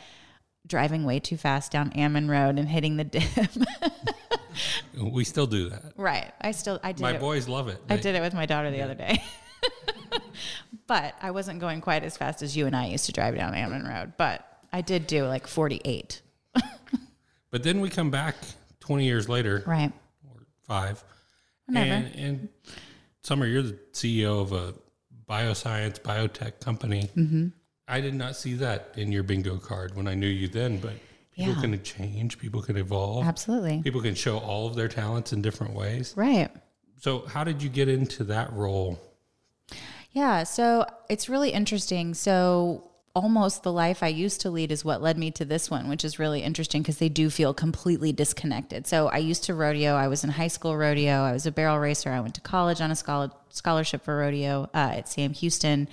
driving 0.66 1.04
way 1.04 1.18
too 1.20 1.36
fast 1.36 1.72
down 1.72 1.92
Ammon 1.92 2.28
Road 2.28 2.58
and 2.58 2.68
hitting 2.68 2.96
the 2.96 3.04
dip. 3.04 3.24
We 5.00 5.24
still 5.24 5.46
do 5.46 5.70
that. 5.70 5.92
right. 5.96 6.32
I 6.40 6.50
still, 6.50 6.80
I 6.82 6.92
did 6.92 7.00
My 7.02 7.12
it. 7.12 7.20
boys 7.20 7.46
love 7.48 7.68
it. 7.68 7.80
I 7.88 7.96
did 7.96 8.14
it 8.16 8.20
with 8.20 8.34
my 8.34 8.46
daughter 8.46 8.70
the 8.70 8.82
other 8.82 8.94
day. 8.96 9.22
but 10.86 11.14
I 11.22 11.30
wasn't 11.30 11.60
going 11.60 11.80
quite 11.80 12.02
as 12.02 12.16
fast 12.16 12.42
as 12.42 12.56
you 12.56 12.66
and 12.66 12.74
I 12.74 12.86
used 12.88 13.06
to 13.06 13.12
drive 13.12 13.36
down 13.36 13.54
Ammon 13.54 13.84
Road. 13.86 14.14
But 14.18 14.44
I 14.72 14.80
did 14.80 15.06
do 15.06 15.24
like 15.26 15.46
48. 15.46 16.20
But 17.50 17.62
then 17.64 17.80
we 17.80 17.88
come 17.90 18.10
back 18.10 18.36
20 18.80 19.04
years 19.04 19.28
later, 19.28 19.64
Right. 19.66 19.92
or 20.28 20.42
five, 20.62 21.02
Whenever. 21.66 21.90
and, 21.92 22.14
and 22.14 22.48
Somer, 23.24 23.46
you're 23.46 23.62
the 23.62 23.78
CEO 23.92 24.40
of 24.40 24.52
a 24.52 24.72
bioscience 25.30 26.00
biotech 26.00 26.60
company. 26.60 27.08
Mm-hmm. 27.16 27.48
I 27.86 28.00
did 28.00 28.14
not 28.14 28.36
see 28.36 28.54
that 28.54 28.94
in 28.96 29.12
your 29.12 29.22
bingo 29.22 29.56
card 29.58 29.94
when 29.94 30.08
I 30.08 30.14
knew 30.14 30.26
you 30.26 30.48
then, 30.48 30.78
but 30.78 30.92
people 31.34 31.54
Yeah. 31.54 31.60
can 31.60 31.82
change, 31.82 32.38
people 32.38 32.62
can 32.62 32.76
evolve, 32.76 33.24
Absolutely. 33.26 33.80
people 33.82 34.00
can 34.02 34.14
show 34.14 34.38
all 34.38 34.66
of 34.66 34.74
their 34.74 34.88
talents 34.88 35.32
in 35.32 35.40
different 35.42 35.74
ways. 35.74 36.12
Right. 36.16 36.50
So, 36.98 37.20
how 37.26 37.44
did 37.44 37.62
you 37.62 37.68
get 37.70 37.88
into 37.88 38.24
that 38.24 38.52
role? 38.52 39.00
Yeah. 40.12 40.42
So 40.42 40.86
it's 41.08 41.28
really 41.28 41.50
interesting. 41.50 42.14
So 42.14 42.90
almost 43.14 43.62
the 43.62 43.72
life 43.72 44.02
I 44.02 44.08
used 44.08 44.42
to 44.42 44.50
lead 44.50 44.70
is 44.70 44.84
what 44.84 45.02
led 45.02 45.18
me 45.18 45.30
to 45.32 45.44
this 45.44 45.70
one, 45.70 45.88
which 45.88 46.04
is 46.04 46.18
really 46.18 46.42
interesting 46.42 46.82
because 46.82 46.98
they 46.98 47.08
do 47.08 47.28
feel 47.28 47.52
completely 47.52 48.12
disconnected. 48.12 48.86
So 48.86 49.08
I 49.08 49.18
used 49.18 49.44
to 49.44 49.54
rodeo. 49.54 49.94
I 49.94 50.08
was 50.08 50.22
in 50.22 50.30
high 50.30 50.48
school 50.48 50.76
rodeo. 50.76 51.22
I 51.22 51.32
was 51.32 51.46
a 51.46 51.50
barrel 51.50 51.78
racer. 51.78 52.10
I 52.10 52.20
went 52.20 52.34
to 52.36 52.40
college 52.40 52.80
on 52.80 52.90
a 52.90 53.30
scholarship 53.50 54.04
for 54.04 54.18
rodeo 54.18 54.70
uh, 54.74 54.94
at 54.98 55.08
Sam 55.08 55.32
Houston. 55.32 55.88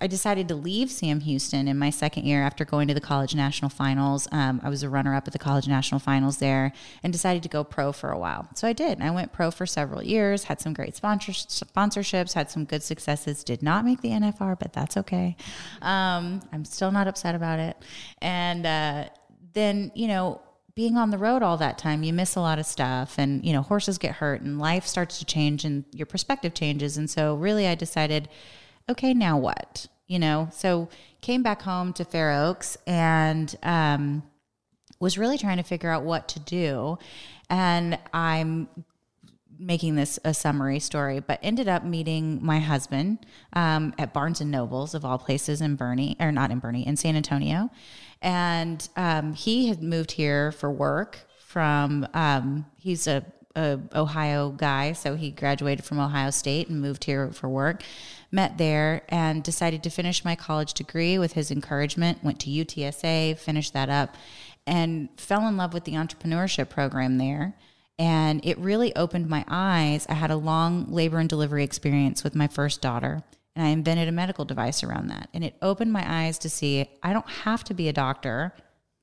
I 0.00 0.06
decided 0.06 0.48
to 0.48 0.54
leave 0.54 0.90
Sam 0.90 1.20
Houston 1.20 1.68
in 1.68 1.78
my 1.78 1.90
second 1.90 2.24
year 2.24 2.42
after 2.42 2.64
going 2.64 2.88
to 2.88 2.94
the 2.94 3.00
college 3.00 3.34
national 3.34 3.68
finals. 3.68 4.26
Um, 4.32 4.60
I 4.64 4.70
was 4.70 4.82
a 4.82 4.88
runner 4.88 5.14
up 5.14 5.26
at 5.26 5.32
the 5.32 5.38
college 5.38 5.68
national 5.68 5.98
finals 5.98 6.38
there 6.38 6.72
and 7.02 7.12
decided 7.12 7.42
to 7.42 7.48
go 7.48 7.64
pro 7.64 7.92
for 7.92 8.10
a 8.10 8.18
while. 8.18 8.48
So 8.54 8.66
I 8.66 8.72
did. 8.72 9.00
I 9.02 9.10
went 9.10 9.32
pro 9.32 9.50
for 9.50 9.66
several 9.66 10.02
years, 10.02 10.44
had 10.44 10.60
some 10.60 10.72
great 10.72 10.96
sponsors- 10.96 11.46
sponsorships, 11.46 12.32
had 12.32 12.50
some 12.50 12.64
good 12.64 12.82
successes, 12.82 13.44
did 13.44 13.62
not 13.62 13.84
make 13.84 14.00
the 14.00 14.10
NFR, 14.10 14.58
but 14.58 14.72
that's 14.72 14.96
okay. 14.96 15.36
Um, 15.82 16.40
I'm 16.52 16.64
still 16.64 16.90
not 16.90 17.06
upset 17.06 17.34
about 17.34 17.58
it. 17.58 17.76
And 18.22 18.64
uh, 18.64 19.04
then, 19.52 19.92
you 19.94 20.08
know, 20.08 20.40
being 20.74 20.96
on 20.96 21.10
the 21.10 21.18
road 21.18 21.42
all 21.42 21.58
that 21.58 21.76
time, 21.76 22.02
you 22.02 22.12
miss 22.12 22.36
a 22.36 22.40
lot 22.40 22.58
of 22.58 22.64
stuff 22.64 23.16
and, 23.18 23.44
you 23.44 23.52
know, 23.52 23.60
horses 23.60 23.98
get 23.98 24.12
hurt 24.12 24.40
and 24.40 24.58
life 24.58 24.86
starts 24.86 25.18
to 25.18 25.24
change 25.26 25.64
and 25.64 25.84
your 25.92 26.06
perspective 26.06 26.54
changes. 26.54 26.96
And 26.96 27.10
so, 27.10 27.34
really, 27.34 27.66
I 27.66 27.74
decided, 27.74 28.28
okay, 28.90 29.14
now 29.14 29.38
what? 29.38 29.86
You 30.06 30.18
know, 30.18 30.48
so 30.52 30.88
came 31.20 31.42
back 31.42 31.62
home 31.62 31.92
to 31.94 32.04
Fair 32.04 32.32
Oaks 32.32 32.76
and 32.86 33.54
um, 33.62 34.22
was 34.98 35.16
really 35.16 35.38
trying 35.38 35.58
to 35.58 35.62
figure 35.62 35.90
out 35.90 36.02
what 36.02 36.28
to 36.28 36.40
do. 36.40 36.98
And 37.48 37.98
I'm 38.12 38.68
making 39.60 39.94
this 39.94 40.18
a 40.24 40.32
summary 40.32 40.80
story, 40.80 41.20
but 41.20 41.38
ended 41.42 41.68
up 41.68 41.84
meeting 41.84 42.38
my 42.42 42.58
husband 42.58 43.18
um, 43.52 43.94
at 43.98 44.12
Barnes 44.12 44.40
and 44.40 44.50
Nobles 44.50 44.94
of 44.94 45.04
all 45.04 45.18
places 45.18 45.60
in 45.60 45.76
Boerne, 45.76 46.16
or 46.18 46.32
not 46.32 46.50
in 46.50 46.60
Boerne, 46.60 46.86
in 46.86 46.96
San 46.96 47.14
Antonio, 47.14 47.70
and 48.22 48.88
um, 48.96 49.34
he 49.34 49.68
had 49.68 49.82
moved 49.82 50.12
here 50.12 50.52
for 50.52 50.70
work 50.70 51.20
from. 51.38 52.06
Um, 52.14 52.66
he's 52.78 53.06
a, 53.06 53.24
a 53.54 53.78
Ohio 53.94 54.50
guy, 54.50 54.92
so 54.92 55.14
he 55.14 55.30
graduated 55.30 55.84
from 55.84 55.98
Ohio 55.98 56.30
State 56.30 56.68
and 56.68 56.80
moved 56.80 57.04
here 57.04 57.30
for 57.32 57.48
work. 57.48 57.82
Met 58.32 58.58
there 58.58 59.02
and 59.08 59.42
decided 59.42 59.82
to 59.82 59.90
finish 59.90 60.24
my 60.24 60.36
college 60.36 60.74
degree 60.74 61.18
with 61.18 61.32
his 61.32 61.50
encouragement. 61.50 62.22
Went 62.22 62.40
to 62.40 62.50
UTSA, 62.50 63.38
finished 63.38 63.72
that 63.72 63.88
up, 63.88 64.14
and 64.66 65.08
fell 65.16 65.46
in 65.48 65.56
love 65.56 65.74
with 65.74 65.84
the 65.84 65.92
entrepreneurship 65.92 66.68
program 66.68 67.18
there 67.18 67.56
and 68.00 68.40
it 68.46 68.56
really 68.56 68.96
opened 68.96 69.28
my 69.28 69.44
eyes. 69.46 70.06
I 70.08 70.14
had 70.14 70.30
a 70.30 70.36
long 70.36 70.86
labor 70.90 71.18
and 71.18 71.28
delivery 71.28 71.62
experience 71.62 72.24
with 72.24 72.34
my 72.34 72.48
first 72.48 72.80
daughter, 72.80 73.22
and 73.54 73.66
I 73.66 73.68
invented 73.68 74.08
a 74.08 74.12
medical 74.12 74.46
device 74.46 74.82
around 74.82 75.08
that. 75.08 75.28
And 75.34 75.44
it 75.44 75.54
opened 75.60 75.92
my 75.92 76.02
eyes 76.10 76.38
to 76.38 76.48
see 76.48 76.88
I 77.02 77.12
don't 77.12 77.28
have 77.28 77.62
to 77.64 77.74
be 77.74 77.90
a 77.90 77.92
doctor 77.92 78.54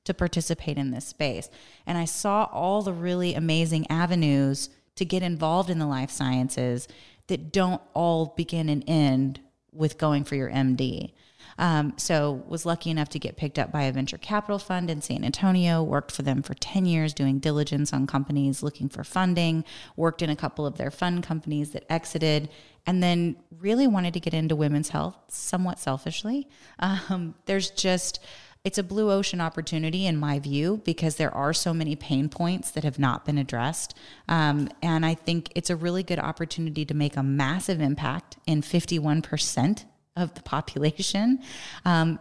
to 0.04 0.12
participate 0.12 0.78
in 0.78 0.90
this 0.90 1.06
space. 1.06 1.48
And 1.86 1.96
I 1.96 2.06
saw 2.06 2.48
all 2.50 2.82
the 2.82 2.92
really 2.92 3.34
amazing 3.34 3.88
avenues 3.88 4.68
to 4.96 5.04
get 5.04 5.22
involved 5.22 5.70
in 5.70 5.78
the 5.78 5.86
life 5.86 6.10
sciences 6.10 6.88
that 7.28 7.52
don't 7.52 7.80
all 7.94 8.34
begin 8.36 8.68
and 8.68 8.84
end 8.86 9.40
with 9.72 9.98
going 9.98 10.24
for 10.24 10.34
your 10.34 10.50
MD. 10.50 11.12
Um, 11.58 11.94
so 11.96 12.44
was 12.46 12.64
lucky 12.64 12.90
enough 12.90 13.08
to 13.10 13.18
get 13.18 13.36
picked 13.36 13.58
up 13.58 13.72
by 13.72 13.82
a 13.82 13.92
venture 13.92 14.18
capital 14.18 14.58
fund 14.58 14.90
in 14.90 15.02
San 15.02 15.24
Antonio. 15.24 15.82
Worked 15.82 16.12
for 16.12 16.22
them 16.22 16.42
for 16.42 16.54
ten 16.54 16.86
years, 16.86 17.12
doing 17.12 17.38
diligence 17.38 17.92
on 17.92 18.06
companies 18.06 18.62
looking 18.62 18.88
for 18.88 19.02
funding. 19.02 19.64
Worked 19.96 20.22
in 20.22 20.30
a 20.30 20.36
couple 20.36 20.66
of 20.66 20.76
their 20.76 20.90
fund 20.90 21.24
companies 21.24 21.70
that 21.70 21.90
exited, 21.90 22.48
and 22.86 23.02
then 23.02 23.36
really 23.58 23.86
wanted 23.86 24.14
to 24.14 24.20
get 24.20 24.34
into 24.34 24.54
women's 24.54 24.90
health, 24.90 25.16
somewhat 25.28 25.80
selfishly. 25.80 26.48
Um, 26.78 27.34
there's 27.46 27.70
just 27.70 28.20
it's 28.64 28.78
a 28.78 28.82
blue 28.82 29.10
ocean 29.10 29.40
opportunity 29.40 30.06
in 30.06 30.16
my 30.16 30.38
view 30.38 30.80
because 30.84 31.16
there 31.16 31.34
are 31.34 31.52
so 31.52 31.72
many 31.72 31.96
pain 31.96 32.28
points 32.28 32.70
that 32.72 32.84
have 32.84 32.98
not 32.98 33.24
been 33.24 33.38
addressed 33.38 33.94
um, 34.28 34.68
and 34.82 35.04
i 35.04 35.14
think 35.14 35.50
it's 35.54 35.70
a 35.70 35.76
really 35.76 36.02
good 36.02 36.18
opportunity 36.18 36.84
to 36.84 36.94
make 36.94 37.16
a 37.16 37.22
massive 37.22 37.80
impact 37.80 38.36
in 38.46 38.62
51% 38.62 39.84
of 40.16 40.34
the 40.34 40.42
population 40.42 41.40
um, 41.84 42.18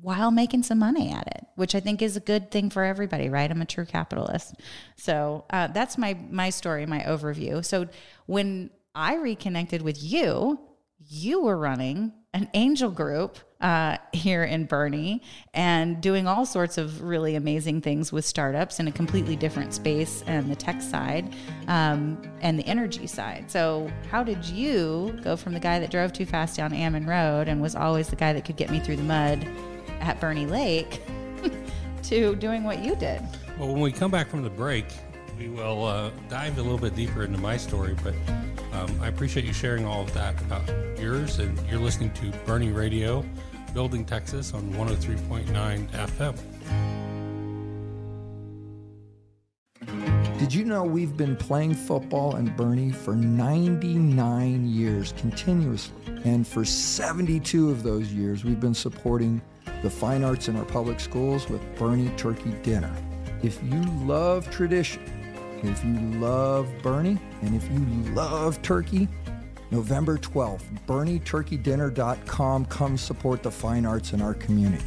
while 0.00 0.30
making 0.30 0.62
some 0.62 0.78
money 0.78 1.10
at 1.10 1.26
it, 1.26 1.46
which 1.56 1.74
I 1.74 1.80
think 1.80 2.02
is 2.02 2.16
a 2.16 2.20
good 2.20 2.50
thing 2.50 2.70
for 2.70 2.84
everybody, 2.84 3.28
right? 3.28 3.50
I'm 3.50 3.62
a 3.62 3.66
true 3.66 3.86
capitalist, 3.86 4.54
so 4.96 5.44
uh, 5.50 5.68
that's 5.68 5.96
my 5.98 6.16
my 6.30 6.50
story, 6.50 6.86
my 6.86 7.00
overview. 7.00 7.64
So 7.64 7.88
when 8.26 8.70
I 8.94 9.16
reconnected 9.16 9.82
with 9.82 10.02
you, 10.02 10.60
you 10.98 11.42
were 11.42 11.56
running 11.56 12.12
an 12.32 12.48
angel 12.54 12.90
group 12.90 13.38
uh, 13.60 13.96
here 14.12 14.44
in 14.44 14.66
Boerne 14.66 15.20
and 15.54 16.00
doing 16.00 16.26
all 16.26 16.44
sorts 16.44 16.76
of 16.78 17.02
really 17.02 17.36
amazing 17.36 17.80
things 17.80 18.12
with 18.12 18.24
startups 18.24 18.80
in 18.80 18.88
a 18.88 18.92
completely 18.92 19.36
different 19.36 19.72
space 19.72 20.22
and 20.26 20.50
the 20.50 20.56
tech 20.56 20.82
side 20.82 21.34
um, 21.68 22.20
and 22.42 22.58
the 22.58 22.66
energy 22.66 23.06
side. 23.06 23.50
So, 23.50 23.90
how 24.10 24.22
did 24.22 24.44
you 24.44 25.18
go 25.22 25.36
from 25.36 25.54
the 25.54 25.60
guy 25.60 25.78
that 25.78 25.90
drove 25.90 26.12
too 26.12 26.26
fast 26.26 26.56
down 26.56 26.72
Ammon 26.72 27.06
Road 27.06 27.48
and 27.48 27.62
was 27.62 27.74
always 27.74 28.08
the 28.08 28.16
guy 28.16 28.32
that 28.32 28.44
could 28.44 28.56
get 28.56 28.70
me 28.70 28.80
through 28.80 28.96
the 28.96 29.02
mud 29.02 29.46
at 30.00 30.20
Boerne 30.20 30.50
Lake 30.50 31.02
to 32.04 32.36
doing 32.36 32.62
what 32.64 32.84
you 32.84 32.94
did? 32.96 33.22
Well, 33.58 33.68
when 33.68 33.80
we 33.80 33.90
come 33.90 34.10
back 34.10 34.28
from 34.28 34.42
the 34.42 34.50
break, 34.50 34.84
we 35.38 35.48
will 35.48 35.84
uh, 35.84 36.10
dive 36.28 36.58
a 36.58 36.62
little 36.62 36.78
bit 36.78 36.94
deeper 36.94 37.24
into 37.24 37.38
my 37.38 37.56
story. 37.56 37.94
But 38.02 38.14
Um, 38.72 38.90
I 39.00 39.08
appreciate 39.08 39.46
you 39.46 39.54
sharing 39.54 39.86
all 39.86 40.02
of 40.02 40.12
that 40.12 40.38
about 40.42 40.68
yours, 40.98 41.38
and 41.38 41.58
you're 41.66 41.80
listening 41.80 42.10
to 42.10 42.30
Boerne 42.44 42.74
Radio, 42.74 43.24
Building 43.72 44.04
Texas 44.04 44.52
on 44.52 44.70
103.9 44.74 45.88
FM. 45.92 46.36
Did 50.38 50.52
you 50.52 50.66
know 50.66 50.84
we've 50.84 51.16
been 51.16 51.36
playing 51.36 51.72
football 51.72 52.36
in 52.36 52.50
Boerne 52.50 52.94
for 52.94 53.14
99 53.16 54.68
years 54.68 55.12
continuously? 55.12 55.94
And 56.24 56.46
for 56.46 56.66
72 56.66 57.70
of 57.70 57.82
those 57.82 58.12
years, 58.12 58.44
we've 58.44 58.60
been 58.60 58.74
supporting 58.74 59.40
the 59.80 59.88
fine 59.88 60.22
arts 60.22 60.48
in 60.48 60.56
our 60.56 60.66
public 60.66 61.00
schools 61.00 61.48
with 61.48 61.62
Boerne 61.76 62.14
Turkey 62.18 62.54
Dinner. 62.62 62.94
If 63.42 63.62
you 63.62 63.80
love 64.04 64.50
tradition, 64.50 65.02
if 65.62 65.84
you 65.84 65.94
love 66.20 66.68
Boerne, 66.82 67.18
and 67.42 67.54
if 67.54 67.70
you 67.70 67.78
love 68.14 68.60
turkey, 68.62 69.08
November 69.70 70.16
12th, 70.18 70.62
BoerneTurkeyDinner.com. 70.86 72.66
Come 72.66 72.96
support 72.96 73.42
the 73.42 73.50
fine 73.50 73.84
arts 73.84 74.12
in 74.12 74.22
our 74.22 74.34
community. 74.34 74.84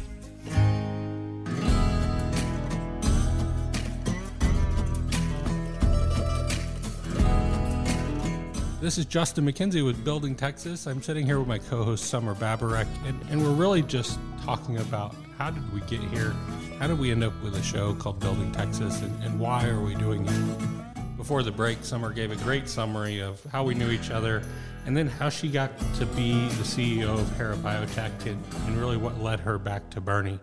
This 8.80 8.96
is 8.96 9.04
Justin 9.04 9.44
McKenzie 9.44 9.84
with 9.84 10.02
Building 10.04 10.34
Texas. 10.34 10.86
I'm 10.86 11.02
sitting 11.02 11.26
here 11.26 11.38
with 11.38 11.46
my 11.46 11.58
co 11.58 11.84
host, 11.84 12.06
Somer 12.06 12.34
Baburek, 12.34 12.86
and, 13.04 13.20
and 13.30 13.42
we're 13.42 13.52
really 13.52 13.82
just 13.82 14.18
talking 14.42 14.78
about 14.78 15.14
how 15.40 15.48
did 15.48 15.72
we 15.72 15.80
get 15.80 16.00
here? 16.10 16.34
How 16.78 16.86
did 16.86 16.98
we 16.98 17.10
end 17.10 17.24
up 17.24 17.32
with 17.42 17.56
a 17.56 17.62
show 17.62 17.94
called 17.94 18.20
Building 18.20 18.52
Texas, 18.52 19.00
and, 19.00 19.24
and 19.24 19.40
why 19.40 19.66
are 19.68 19.80
we 19.80 19.94
doing 19.94 20.26
it? 20.28 21.16
Before 21.16 21.42
the 21.42 21.50
break, 21.50 21.82
Somer 21.82 22.12
gave 22.12 22.30
a 22.30 22.36
great 22.36 22.68
summary 22.68 23.20
of 23.20 23.42
how 23.44 23.64
we 23.64 23.72
knew 23.72 23.88
each 23.88 24.10
other 24.10 24.42
and 24.84 24.94
then 24.94 25.06
how 25.06 25.30
she 25.30 25.48
got 25.50 25.70
to 25.94 26.04
be 26.04 26.34
the 26.34 26.62
CEO 26.62 27.18
of 27.18 27.36
Hera 27.38 27.56
Biotech 27.56 28.26
and, 28.26 28.44
and 28.66 28.76
really 28.76 28.98
what 28.98 29.18
led 29.22 29.40
her 29.40 29.56
back 29.56 29.88
to 29.90 30.00
Boerne. 30.02 30.38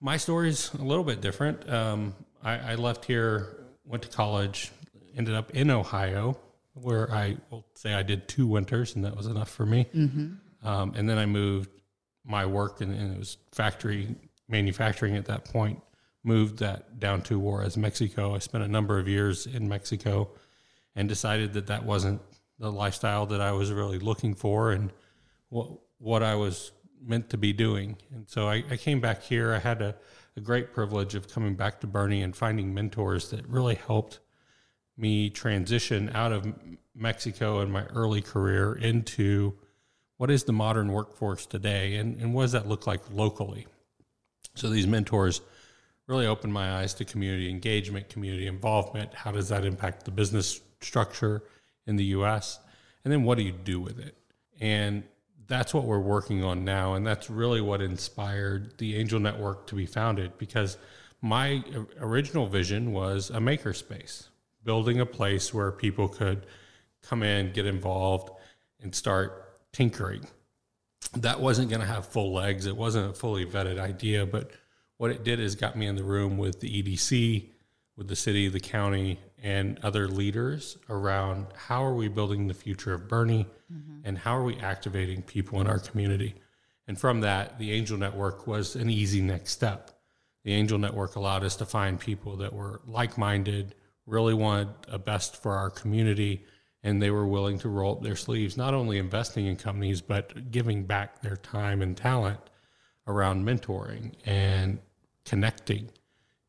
My 0.00 0.16
story's 0.16 0.74
a 0.74 0.82
little 0.82 1.04
bit 1.04 1.20
different. 1.20 1.68
Um, 1.70 2.12
I, 2.42 2.72
I 2.72 2.74
left 2.74 3.04
here, 3.04 3.64
went 3.84 4.02
to 4.02 4.08
college, 4.08 4.72
ended 5.16 5.36
up 5.36 5.52
in 5.52 5.70
Ohio, 5.70 6.36
where 6.74 7.08
I 7.12 7.36
will 7.50 7.64
say 7.74 7.94
I 7.94 8.02
did 8.02 8.26
two 8.26 8.48
winters, 8.48 8.96
and 8.96 9.04
that 9.04 9.16
was 9.16 9.28
enough 9.28 9.50
for 9.50 9.66
me. 9.66 9.86
Um, 10.64 10.94
and 10.96 11.08
then 11.08 11.18
I 11.18 11.26
moved 11.26 11.70
my 12.24 12.44
work, 12.44 12.80
and, 12.80 12.92
and 12.92 13.14
it 13.14 13.18
was 13.18 13.36
factory 13.52 14.16
manufacturing 14.52 15.16
at 15.16 15.24
that 15.24 15.44
point. 15.46 15.82
Moved 16.22 16.58
that 16.58 17.00
down 17.00 17.22
to 17.22 17.40
Juarez, 17.40 17.76
Mexico. 17.76 18.36
I 18.36 18.38
spent 18.38 18.62
a 18.62 18.68
number 18.68 19.00
of 19.00 19.08
years 19.08 19.46
in 19.46 19.68
Mexico, 19.68 20.30
and 20.94 21.08
decided 21.08 21.54
that 21.54 21.66
that 21.66 21.84
wasn't 21.84 22.20
the 22.60 22.70
lifestyle 22.70 23.26
that 23.26 23.40
I 23.40 23.50
was 23.50 23.72
really 23.72 23.98
looking 23.98 24.34
for, 24.34 24.70
and 24.70 24.92
what 25.48 25.68
what 25.98 26.22
I 26.22 26.36
was 26.36 26.70
meant 27.04 27.30
to 27.30 27.38
be 27.38 27.52
doing. 27.52 27.96
And 28.14 28.28
so 28.28 28.48
I, 28.48 28.62
I 28.70 28.76
came 28.76 29.00
back 29.00 29.22
here. 29.22 29.52
I 29.52 29.58
had 29.58 29.82
a, 29.82 29.96
a 30.36 30.40
great 30.40 30.72
privilege 30.72 31.14
of 31.14 31.28
coming 31.28 31.54
back 31.54 31.80
to 31.80 31.86
Boerne 31.86 32.22
and 32.22 32.36
finding 32.36 32.72
mentors 32.72 33.30
that 33.30 33.46
really 33.48 33.74
helped 33.74 34.20
me 34.96 35.30
transition 35.30 36.10
out 36.14 36.32
of 36.32 36.46
Mexico 36.94 37.60
in 37.60 37.70
my 37.70 37.84
early 37.86 38.20
career 38.20 38.74
into 38.74 39.54
what 40.16 40.30
is 40.30 40.44
the 40.44 40.52
modern 40.52 40.92
workforce 40.92 41.46
today 41.46 41.96
and, 41.96 42.20
and 42.20 42.32
what 42.34 42.42
does 42.42 42.52
that 42.52 42.68
look 42.68 42.86
like 42.86 43.00
locally. 43.12 43.66
So 44.54 44.68
these 44.68 44.86
mentors 44.86 45.40
really 46.06 46.26
opened 46.26 46.52
my 46.52 46.80
eyes 46.80 46.94
to 46.94 47.04
community 47.04 47.48
engagement, 47.48 48.08
community 48.08 48.46
involvement. 48.46 49.14
How 49.14 49.32
does 49.32 49.48
that 49.48 49.64
impact 49.64 50.04
the 50.04 50.10
business 50.10 50.60
structure 50.80 51.42
in 51.86 51.96
the 51.96 52.04
US? 52.16 52.58
And 53.04 53.12
then 53.12 53.24
what 53.24 53.38
do 53.38 53.44
you 53.44 53.52
do 53.52 53.80
with 53.80 53.98
it? 53.98 54.16
And 54.60 55.04
that's 55.46 55.74
what 55.74 55.84
we're 55.84 55.98
working 55.98 56.44
on 56.44 56.64
now. 56.64 56.94
And 56.94 57.06
that's 57.06 57.28
really 57.28 57.60
what 57.60 57.80
inspired 57.80 58.78
the 58.78 58.96
Angel 58.96 59.20
Network 59.20 59.66
to 59.68 59.74
be 59.74 59.86
founded 59.86 60.38
because 60.38 60.76
my 61.20 61.62
original 62.00 62.46
vision 62.46 62.92
was 62.92 63.30
a 63.30 63.38
makerspace 63.38 64.28
building 64.64 65.00
a 65.00 65.06
place 65.06 65.52
where 65.52 65.72
people 65.72 66.08
could 66.08 66.46
come 67.02 67.22
in, 67.22 67.52
get 67.52 67.66
involved, 67.66 68.30
and 68.80 68.94
start 68.94 69.58
tinkering. 69.72 70.26
That 71.14 71.40
wasn't 71.40 71.68
going 71.68 71.80
to 71.80 71.86
have 71.86 72.06
full 72.06 72.32
legs. 72.32 72.66
It 72.66 72.76
wasn't 72.76 73.10
a 73.10 73.14
fully 73.14 73.44
vetted 73.44 73.78
idea, 73.78 74.24
but 74.26 74.50
what 74.96 75.10
it 75.10 75.24
did 75.24 75.40
is 75.40 75.54
got 75.54 75.76
me 75.76 75.86
in 75.86 75.96
the 75.96 76.04
room 76.04 76.38
with 76.38 76.60
the 76.60 76.82
EDC, 76.82 77.50
with 77.96 78.08
the 78.08 78.16
city, 78.16 78.48
the 78.48 78.60
county, 78.60 79.18
and 79.42 79.78
other 79.82 80.08
leaders 80.08 80.78
around 80.88 81.46
how 81.56 81.84
are 81.84 81.94
we 81.94 82.08
building 82.08 82.46
the 82.46 82.54
future 82.54 82.94
of 82.94 83.08
Boerne 83.08 83.44
mm-hmm. 83.72 83.98
and 84.04 84.16
how 84.16 84.36
are 84.36 84.44
we 84.44 84.56
activating 84.58 85.20
people 85.22 85.60
in 85.60 85.66
our 85.66 85.80
community. 85.80 86.34
And 86.86 86.98
from 86.98 87.20
that, 87.22 87.58
the 87.58 87.72
Angel 87.72 87.98
Network 87.98 88.46
was 88.46 88.76
an 88.76 88.88
easy 88.88 89.20
next 89.20 89.52
step. 89.52 89.90
The 90.44 90.52
Angel 90.52 90.78
Network 90.78 91.16
allowed 91.16 91.44
us 91.44 91.56
to 91.56 91.66
find 91.66 91.98
people 91.98 92.36
that 92.36 92.52
were 92.52 92.80
like 92.86 93.18
minded, 93.18 93.74
really 94.06 94.34
wanted 94.34 94.68
a 94.88 94.98
best 94.98 95.42
for 95.42 95.52
our 95.52 95.70
community, 95.70 96.44
and 96.82 97.00
they 97.00 97.10
were 97.10 97.26
willing 97.26 97.58
to 97.60 97.68
roll 97.68 97.96
up 97.96 98.02
their 98.02 98.16
sleeves, 98.16 98.56
not 98.56 98.74
only 98.74 98.98
investing 98.98 99.46
in 99.46 99.56
companies, 99.56 100.00
but 100.00 100.50
giving 100.50 100.84
back 100.84 101.20
their 101.22 101.36
time 101.36 101.80
and 101.80 101.96
talent 101.96 102.40
around 103.06 103.44
mentoring 103.44 104.12
and 104.26 104.78
connecting. 105.24 105.90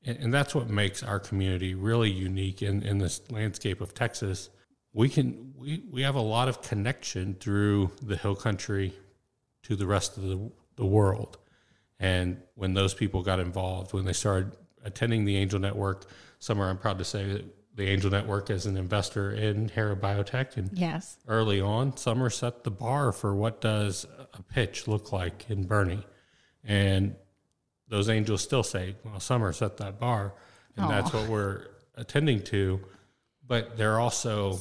And, 0.04 0.18
and 0.18 0.34
that's 0.34 0.56
what 0.56 0.70
makes 0.70 1.04
our 1.04 1.20
community 1.20 1.76
really 1.76 2.10
unique 2.10 2.62
in, 2.62 2.82
in 2.84 2.98
this 2.98 3.22
landscape 3.30 3.82
of 3.82 3.94
Texas. 3.94 4.50
We 4.94 5.10
can 5.10 5.54
we, 5.58 5.84
we 5.90 6.02
have 6.02 6.16
a 6.16 6.22
lot 6.22 6.48
of 6.48 6.62
connection 6.62 7.36
through 7.36 7.92
the 8.02 8.18
hill 8.18 8.36
country 8.36 8.94
to 9.64 9.76
the 9.76 9.88
rest 9.88 10.18
of 10.18 10.24
the, 10.24 10.52
the 10.76 10.86
world. 10.86 11.38
And 12.00 12.42
when 12.56 12.74
those 12.74 12.94
people 12.94 13.24
got 13.24 13.40
involved, 13.40 13.94
when 13.94 14.06
they 14.06 14.14
started 14.14 14.58
attending 14.84 15.26
the 15.26 15.38
Angel 15.38 15.60
Network, 15.60 16.06
somewhere 16.40 16.70
I'm 16.70 16.78
proud 16.78 16.98
to 16.98 17.06
say 17.06 17.26
that 17.32 17.46
the 17.76 17.88
Angel 17.88 18.12
Network 18.12 18.50
as 18.50 18.66
an 18.66 18.78
investor 18.78 19.32
in 19.32 19.70
Hera 19.70 19.96
Biotech 19.96 20.58
and 20.58 20.70
Yes. 20.78 21.18
early 21.28 21.60
on, 21.60 21.98
Somer 21.98 22.30
set 22.30 22.64
the 22.64 22.72
bar 22.72 23.12
for 23.12 23.34
what 23.36 23.62
does 23.62 24.06
a 24.34 24.44
pitch 24.44 24.88
look 24.88 25.12
like 25.12 25.50
in 25.50 25.66
Boerne. 25.66 26.04
And 26.64 27.16
those 27.88 28.10
angels 28.10 28.42
still 28.42 28.64
say, 28.64 28.96
well, 29.04 29.20
Somer 29.20 29.54
set 29.54 29.78
that 29.78 30.00
bar. 30.00 30.34
And 30.78 30.90
that's 30.90 31.14
what 31.14 31.28
we're 31.30 31.68
attending 31.96 32.42
to. 32.44 32.80
But 33.46 33.78
they're 33.78 34.00
also 34.00 34.60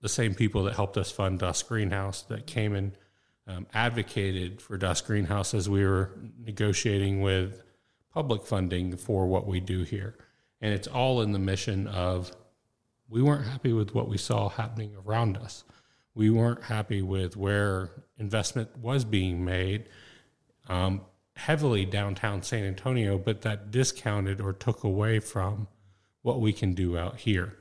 the 0.00 0.08
same 0.08 0.34
people 0.34 0.64
that 0.64 0.74
helped 0.74 0.96
us 0.96 1.10
fund 1.10 1.38
Das 1.38 1.62
Greenhaus 1.62 2.26
that 2.28 2.46
came 2.46 2.74
and 2.74 2.92
um, 3.46 3.66
advocated 3.74 4.60
for 4.60 4.76
Das 4.76 5.02
Greenhaus 5.02 5.54
as 5.54 5.68
we 5.68 5.84
were 5.84 6.10
negotiating 6.38 7.20
with 7.20 7.62
public 8.12 8.44
funding 8.44 8.96
for 8.96 9.26
what 9.26 9.46
we 9.46 9.60
do 9.60 9.82
here. 9.82 10.16
And 10.60 10.72
it's 10.72 10.86
all 10.88 11.22
in 11.22 11.32
the 11.32 11.38
mission 11.38 11.86
of 11.88 12.32
we 13.12 13.20
weren't 13.20 13.46
happy 13.46 13.74
with 13.74 13.94
what 13.94 14.08
we 14.08 14.16
saw 14.16 14.48
happening 14.48 14.96
around 15.06 15.36
us. 15.36 15.64
We 16.14 16.30
weren't 16.30 16.64
happy 16.64 17.02
with 17.02 17.36
where 17.36 17.90
investment 18.16 18.78
was 18.78 19.04
being 19.04 19.44
made 19.44 19.84
um, 20.68 21.02
heavily 21.36 21.84
downtown 21.84 22.42
San 22.42 22.64
Antonio, 22.64 23.18
but 23.18 23.42
that 23.42 23.70
discounted 23.70 24.40
or 24.40 24.54
took 24.54 24.82
away 24.82 25.20
from 25.20 25.68
what 26.22 26.40
we 26.40 26.54
can 26.54 26.72
do 26.72 26.96
out 26.96 27.16
here. 27.16 27.58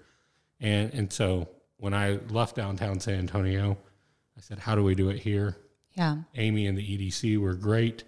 And 0.62 0.94
and 0.94 1.12
so 1.12 1.50
when 1.78 1.94
I 1.94 2.20
left 2.30 2.56
downtown 2.56 3.02
San 3.02 3.20
Antonio, 3.20 3.78
I 4.38 4.42
said, 4.42 4.60
"How 4.60 4.76
do 4.76 4.84
we 4.84 4.96
do 4.96 5.10
it 5.10 5.20
here?" 5.20 5.58
Yeah. 5.94 6.18
Amy 6.36 6.68
and 6.68 6.78
the 6.78 6.98
EDC 6.98 7.38
were 7.38 7.56
great, 7.56 8.06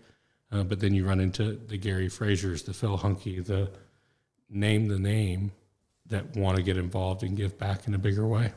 uh, 0.49 0.63
but 0.63 0.79
then 0.79 0.93
you 0.93 1.06
run 1.06 1.19
into 1.19 1.53
the 1.56 1.77
Gary 1.77 2.08
Frazier's, 2.08 2.63
the 2.63 2.73
Phil 2.73 2.95
Hunky, 2.95 3.41
the 3.41 3.69
name 4.49 4.88
the 4.88 4.99
name 4.99 5.51
that 6.13 6.36
want 6.36 6.58
to 6.58 6.63
get 6.63 6.78
involved 6.78 7.23
and 7.23 7.36
give 7.36 7.58
back 7.58 7.88
in 7.88 7.93
a 7.93 7.97
bigger 7.97 8.26
way. 8.26 8.54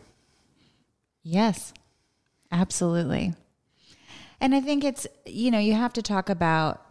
Yes, 1.23 1.73
absolutely. 2.53 3.35
And 4.41 4.55
I 4.55 4.61
think 4.61 4.85
it's, 4.85 5.07
you 5.25 5.51
know, 5.51 5.59
you 5.59 5.73
have 5.73 5.93
to 5.95 6.03
talk 6.03 6.29
about 6.29 6.83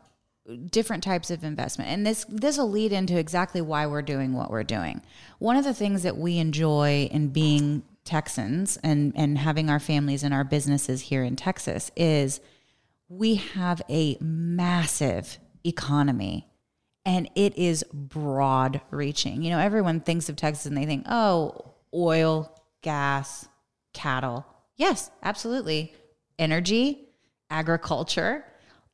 different 0.69 1.04
types 1.04 1.32
of 1.32 1.43
investment. 1.43 1.89
And 1.89 2.06
this 2.06 2.25
this 2.28 2.58
will 2.58 2.69
lead 2.69 2.91
into 2.91 3.17
exactly 3.17 3.62
why 3.62 3.88
we're 3.88 4.01
doing 4.01 4.34
what 4.34 4.51
we're 4.51 4.63
doing. 4.63 5.01
One 5.39 5.56
of 5.56 5.63
the 5.63 5.73
things 5.73 6.04
that 6.04 6.17
we 6.17 6.38
enjoy 6.38 7.10
in 7.12 7.30
being 7.30 7.84
Texans 8.04 8.78
and 8.84 9.13
and 9.15 9.38
having 9.38 9.69
our 9.69 9.80
families 9.80 10.23
and 10.23 10.34
our 10.34 10.43
businesses 10.43 11.01
here 11.01 11.23
in 11.23 11.36
Texas 11.36 11.91
is 11.95 12.39
we 13.10 13.36
have 13.36 13.82
a 13.89 14.17
massive 14.19 15.39
economy 15.63 16.47
and 17.06 17.30
it 17.36 17.58
is 17.58 17.84
broad 17.94 18.82
reaching. 18.91 19.44
You 19.44 19.52
know, 19.52 19.60
everyone 19.60 20.00
thinks 20.00 20.30
of 20.30 20.36
Texas 20.36 20.65
and 20.65 20.78
they 20.78 20.86
think, 20.86 21.06
"Oh, 21.08 21.74
oil, 21.94 22.52
gas, 22.82 23.48
cattle." 23.94 24.46
Yes, 24.76 25.12
absolutely. 25.24 25.94
Energy, 26.38 27.10
agriculture, 27.50 28.46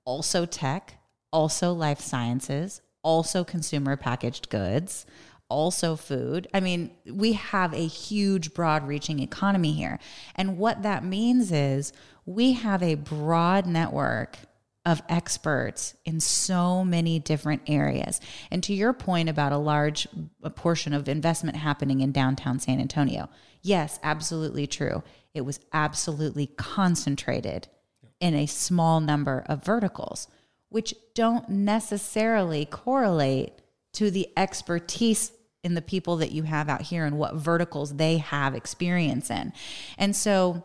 also 0.06 0.46
tech, 0.46 0.96
also 1.32 1.74
life 1.74 2.00
sciences, 2.00 2.82
also 3.04 3.44
consumer 3.44 3.96
packaged 3.96 4.50
goods, 4.50 5.06
also 5.50 5.96
food. 5.96 6.48
I 6.54 6.60
mean, 6.60 6.92
we 7.06 7.34
have 7.34 7.74
a 7.74 7.86
huge, 7.88 8.54
broad 8.54 8.88
reaching 8.88 9.20
economy 9.20 9.74
here. 9.74 10.00
And 10.36 10.58
what 10.58 10.84
that 10.84 11.04
means 11.04 11.52
is 11.52 11.94
we 12.26 12.54
have 12.54 12.84
a 12.84 12.96
broad 12.96 13.66
network 13.66 14.38
of 14.86 15.02
experts 15.08 15.96
in 16.06 16.20
so 16.20 16.84
many 16.84 17.20
different 17.20 17.62
areas. 17.68 18.20
And 18.50 18.64
to 18.64 18.74
your 18.74 18.94
point 18.94 19.30
about 19.30 19.52
a 19.52 19.58
large 19.58 20.08
a 20.42 20.50
portion 20.50 20.94
of 20.94 21.08
investment 21.08 21.58
happening 21.58 22.02
in 22.02 22.12
downtown 22.12 22.60
San 22.60 22.80
Antonio, 22.80 23.30
yes, 23.62 24.00
absolutely 24.02 24.66
true. 24.66 25.04
It 25.34 25.42
was 25.42 25.60
absolutely 25.72 26.48
concentrated 26.48 27.68
in 28.20 28.34
a 28.34 28.46
small 28.48 29.00
number 29.00 29.44
of 29.48 29.64
verticals, 29.64 30.28
which 30.70 30.96
don't 31.14 31.50
necessarily 31.50 32.66
correlate 32.66 33.54
to 33.94 34.10
the 34.10 34.30
expertise 34.36 35.32
in 35.64 35.76
the 35.76 35.82
people 35.82 36.18
that 36.18 36.32
you 36.32 36.44
have 36.44 36.70
out 36.70 36.82
here 36.82 37.06
and 37.06 37.18
what 37.18 37.36
verticals 37.36 37.96
they 37.98 38.18
have 38.18 38.56
experience 38.56 39.30
in. 39.30 39.54
And 39.98 40.16
so, 40.16 40.64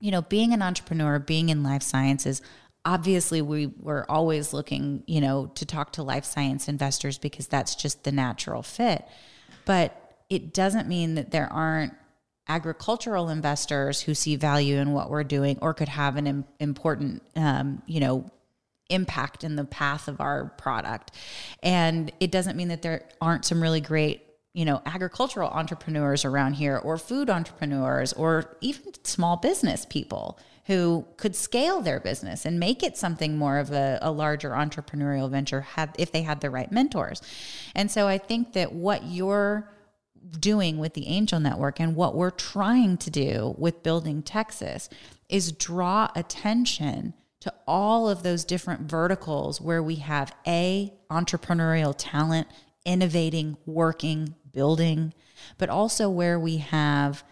you 0.00 0.10
know, 0.10 0.22
being 0.22 0.52
an 0.52 0.62
entrepreneur, 0.62 1.18
being 1.18 1.50
in 1.50 1.62
life 1.62 1.82
sciences, 1.82 2.42
obviously 2.84 3.40
we 3.42 3.66
were 3.66 4.08
always 4.10 4.52
looking 4.52 5.02
you 5.06 5.20
know 5.20 5.46
to 5.54 5.64
talk 5.66 5.92
to 5.92 6.02
life 6.02 6.24
science 6.24 6.68
investors 6.68 7.18
because 7.18 7.46
that's 7.46 7.74
just 7.74 8.04
the 8.04 8.12
natural 8.12 8.62
fit. 8.62 9.06
But 9.64 10.00
it 10.28 10.52
doesn't 10.52 10.88
mean 10.88 11.14
that 11.14 11.30
there 11.30 11.50
aren't 11.52 11.94
agricultural 12.48 13.30
investors 13.30 14.02
who 14.02 14.14
see 14.14 14.36
value 14.36 14.76
in 14.76 14.92
what 14.92 15.08
we're 15.08 15.24
doing 15.24 15.58
or 15.62 15.72
could 15.72 15.88
have 15.88 16.16
an 16.16 16.26
Im- 16.26 16.44
important 16.60 17.22
um, 17.36 17.82
you 17.86 18.00
know 18.00 18.30
impact 18.90 19.44
in 19.44 19.56
the 19.56 19.64
path 19.64 20.08
of 20.08 20.20
our 20.20 20.46
product. 20.58 21.10
And 21.62 22.12
it 22.20 22.30
doesn't 22.30 22.56
mean 22.56 22.68
that 22.68 22.82
there 22.82 23.08
aren't 23.20 23.44
some 23.44 23.62
really 23.62 23.80
great 23.80 24.22
you 24.52 24.64
know 24.64 24.80
agricultural 24.86 25.48
entrepreneurs 25.50 26.24
around 26.24 26.54
here 26.54 26.76
or 26.78 26.96
food 26.96 27.30
entrepreneurs 27.30 28.12
or 28.12 28.56
even 28.60 28.92
small 29.04 29.36
business 29.36 29.84
people 29.84 30.38
who 30.66 31.06
could 31.16 31.36
scale 31.36 31.80
their 31.80 32.00
business 32.00 32.46
and 32.46 32.58
make 32.58 32.82
it 32.82 32.96
something 32.96 33.36
more 33.36 33.58
of 33.58 33.70
a, 33.70 33.98
a 34.00 34.10
larger 34.10 34.50
entrepreneurial 34.50 35.30
venture 35.30 35.60
had, 35.60 35.94
if 35.98 36.10
they 36.10 36.22
had 36.22 36.40
the 36.40 36.50
right 36.50 36.72
mentors. 36.72 37.20
And 37.74 37.90
so 37.90 38.06
I 38.06 38.18
think 38.18 38.54
that 38.54 38.72
what 38.72 39.04
you're 39.04 39.70
doing 40.40 40.78
with 40.78 40.94
the 40.94 41.06
Angel 41.06 41.38
Network 41.38 41.80
and 41.80 41.94
what 41.94 42.14
we're 42.14 42.30
trying 42.30 42.96
to 42.98 43.10
do 43.10 43.54
with 43.58 43.82
Building 43.82 44.22
Texas 44.22 44.88
is 45.28 45.52
draw 45.52 46.10
attention 46.16 47.14
to 47.40 47.52
all 47.66 48.08
of 48.08 48.22
those 48.22 48.44
different 48.44 48.90
verticals 48.90 49.60
where 49.60 49.82
we 49.82 49.96
have 49.96 50.34
a 50.46 50.92
entrepreneurial 51.10 51.94
talent 51.96 52.48
innovating 52.86 53.56
working 53.66 54.34
building 54.52 55.12
but 55.58 55.68
also 55.68 56.08
where 56.08 56.38
we 56.38 56.58
have 56.58 57.24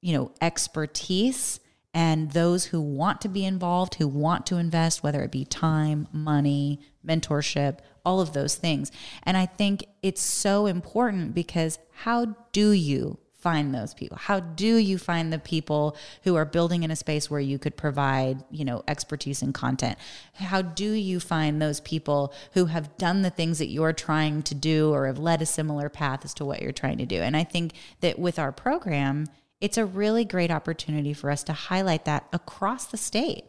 you 0.00 0.14
know 0.14 0.30
expertise 0.40 1.60
and 1.98 2.30
those 2.30 2.66
who 2.66 2.80
want 2.80 3.20
to 3.20 3.28
be 3.28 3.44
involved, 3.44 3.96
who 3.96 4.06
want 4.06 4.46
to 4.46 4.56
invest, 4.56 5.02
whether 5.02 5.20
it 5.24 5.32
be 5.32 5.44
time, 5.44 6.06
money, 6.12 6.78
mentorship, 7.04 7.80
all 8.04 8.20
of 8.20 8.34
those 8.34 8.54
things. 8.54 8.92
And 9.24 9.36
I 9.36 9.46
think 9.46 9.84
it's 10.00 10.22
so 10.22 10.66
important 10.66 11.34
because 11.34 11.80
how 11.90 12.36
do 12.52 12.70
you 12.70 13.18
find 13.32 13.74
those 13.74 13.94
people? 13.94 14.16
How 14.16 14.38
do 14.38 14.76
you 14.76 14.96
find 14.96 15.32
the 15.32 15.40
people 15.40 15.96
who 16.22 16.36
are 16.36 16.44
building 16.44 16.84
in 16.84 16.92
a 16.92 16.96
space 16.96 17.28
where 17.28 17.40
you 17.40 17.58
could 17.58 17.76
provide, 17.76 18.44
you 18.48 18.64
know, 18.64 18.84
expertise 18.86 19.42
and 19.42 19.52
content? 19.52 19.98
How 20.34 20.62
do 20.62 20.92
you 20.92 21.18
find 21.18 21.60
those 21.60 21.80
people 21.80 22.32
who 22.52 22.66
have 22.66 22.96
done 22.96 23.22
the 23.22 23.30
things 23.30 23.58
that 23.58 23.70
you're 23.70 23.92
trying 23.92 24.44
to 24.44 24.54
do 24.54 24.92
or 24.94 25.08
have 25.08 25.18
led 25.18 25.42
a 25.42 25.46
similar 25.46 25.88
path 25.88 26.24
as 26.24 26.32
to 26.34 26.44
what 26.44 26.62
you're 26.62 26.70
trying 26.70 26.98
to 26.98 27.06
do? 27.06 27.20
And 27.22 27.36
I 27.36 27.42
think 27.42 27.72
that 28.02 28.20
with 28.20 28.38
our 28.38 28.52
program, 28.52 29.26
it's 29.60 29.78
a 29.78 29.84
really 29.84 30.24
great 30.24 30.50
opportunity 30.50 31.12
for 31.12 31.30
us 31.30 31.42
to 31.44 31.52
highlight 31.52 32.04
that 32.04 32.28
across 32.32 32.86
the 32.86 32.96
state. 32.96 33.44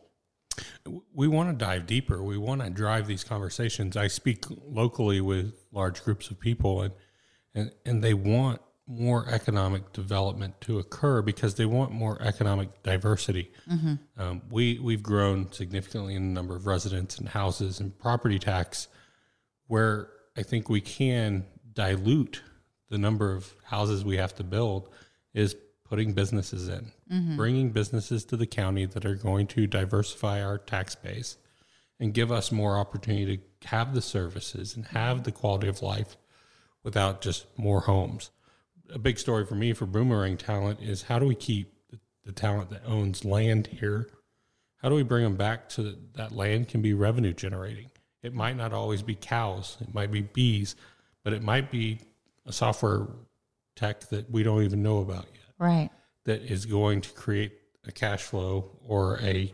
We 1.13 1.28
want 1.28 1.50
to 1.50 1.65
dive 1.65 1.86
deeper. 1.86 2.24
We 2.24 2.38
want 2.38 2.62
to 2.62 2.69
drive 2.69 3.08
these 3.08 3.24
conversations. 3.24 3.95
I 3.95 4.08
speak 4.08 4.45
locally 4.50 5.22
with 5.22 5.54
large 5.72 6.04
groups 6.04 6.30
of 6.32 6.39
people, 6.39 6.82
and 6.82 6.93
and, 7.56 7.72
and 7.86 8.04
they 8.04 8.13
want 8.13 8.62
more 8.88 9.30
economic 9.30 9.93
development 9.93 10.60
to 10.62 10.80
occur 10.80 11.22
because 11.22 11.56
they 11.56 11.65
want 11.65 11.91
more 11.91 12.19
economic 12.22 12.82
diversity. 12.82 13.52
Mm-hmm. 13.69 14.22
Um, 14.22 14.41
we 14.50 14.80
we've 14.80 15.04
grown 15.04 15.52
significantly 15.52 16.15
in 16.15 16.34
the 16.34 16.34
number 16.34 16.56
of 16.56 16.65
residents 16.65 17.19
and 17.19 17.30
houses 17.30 17.80
and 17.80 17.98
property 17.98 18.39
tax, 18.39 18.88
where 19.67 20.10
I 20.36 20.43
think 20.43 20.69
we 20.69 20.82
can 20.82 21.45
dilute 21.74 22.41
the 22.89 22.98
number 22.98 23.34
of 23.34 23.54
houses 23.63 24.04
we 24.04 24.17
have 24.17 24.36
to 24.36 24.43
build 24.43 24.89
is 25.34 25.56
putting 25.89 26.13
businesses 26.13 26.67
in, 26.67 26.91
mm-hmm. 27.12 27.36
bringing 27.36 27.71
businesses 27.71 28.23
to 28.23 28.38
the 28.38 28.45
county 28.45 28.86
that 28.86 29.06
are 29.06 29.15
going 29.15 29.47
to 29.47 29.65
diversify 29.65 30.41
our 30.41 30.58
tax 30.58 30.93
base 30.95 31.38
and 31.99 32.13
give 32.13 32.32
us 32.32 32.52
more 32.52 32.78
opportunity 32.78 33.41
to 33.60 33.67
have 33.67 33.93
the 33.93 34.02
services 34.02 34.75
and 34.75 34.86
have 34.88 35.23
the 35.23 35.32
quality 35.32 35.67
of 35.67 35.82
life 35.82 36.15
without 36.84 37.21
just 37.21 37.45
more 37.58 37.82
homes. 37.82 38.30
A 38.93 38.99
big 38.99 39.19
story 39.19 39.45
for 39.45 39.56
me 39.56 39.73
for 39.73 39.86
boomerang 39.86 40.38
talent 40.38 40.80
is 40.80 41.04
how 41.04 41.19
do 41.19 41.25
we 41.25 41.36
keep 41.36 41.73
the, 41.89 41.99
the 42.23 42.32
talent 42.32 42.69
that 42.69 42.86
owns 42.86 43.25
land 43.25 43.67
here? 43.67 44.10
How 44.78 44.89
do 44.89 44.95
we 44.95 45.04
bring 45.04 45.23
them 45.23 45.36
back 45.36 45.71
so 45.71 45.84
that 45.84 46.13
that 46.13 46.32
land 46.32 46.69
can 46.69 46.82
be 46.82 46.93
revenue 46.93 47.34
generating? 47.34 47.89
It 48.21 48.34
might 48.34 48.56
not 48.56 48.73
always 48.73 49.02
be 49.02 49.15
cows, 49.15 49.78
it 49.82 49.93
might 49.93 50.12
be 50.12 50.21
bees, 50.21 50.75
but 51.23 51.34
it 51.34 51.41
might 51.41 51.71
be 51.71 51.99
a 52.45 52.54
software 52.54 53.08
tech 53.75 54.02
that 54.10 54.30
we 54.30 54.43
don't 54.43 54.63
even 54.63 54.84
know 54.84 54.99
about 54.99 55.25
yet 55.34 55.38
right. 55.60 55.89
that 56.26 56.41
is 56.41 56.65
going 56.65 57.02
to 57.02 57.12
create 57.12 57.54
a 57.86 57.91
cash 57.91 58.24
flow 58.24 58.78
or 58.86 59.19
a 59.22 59.54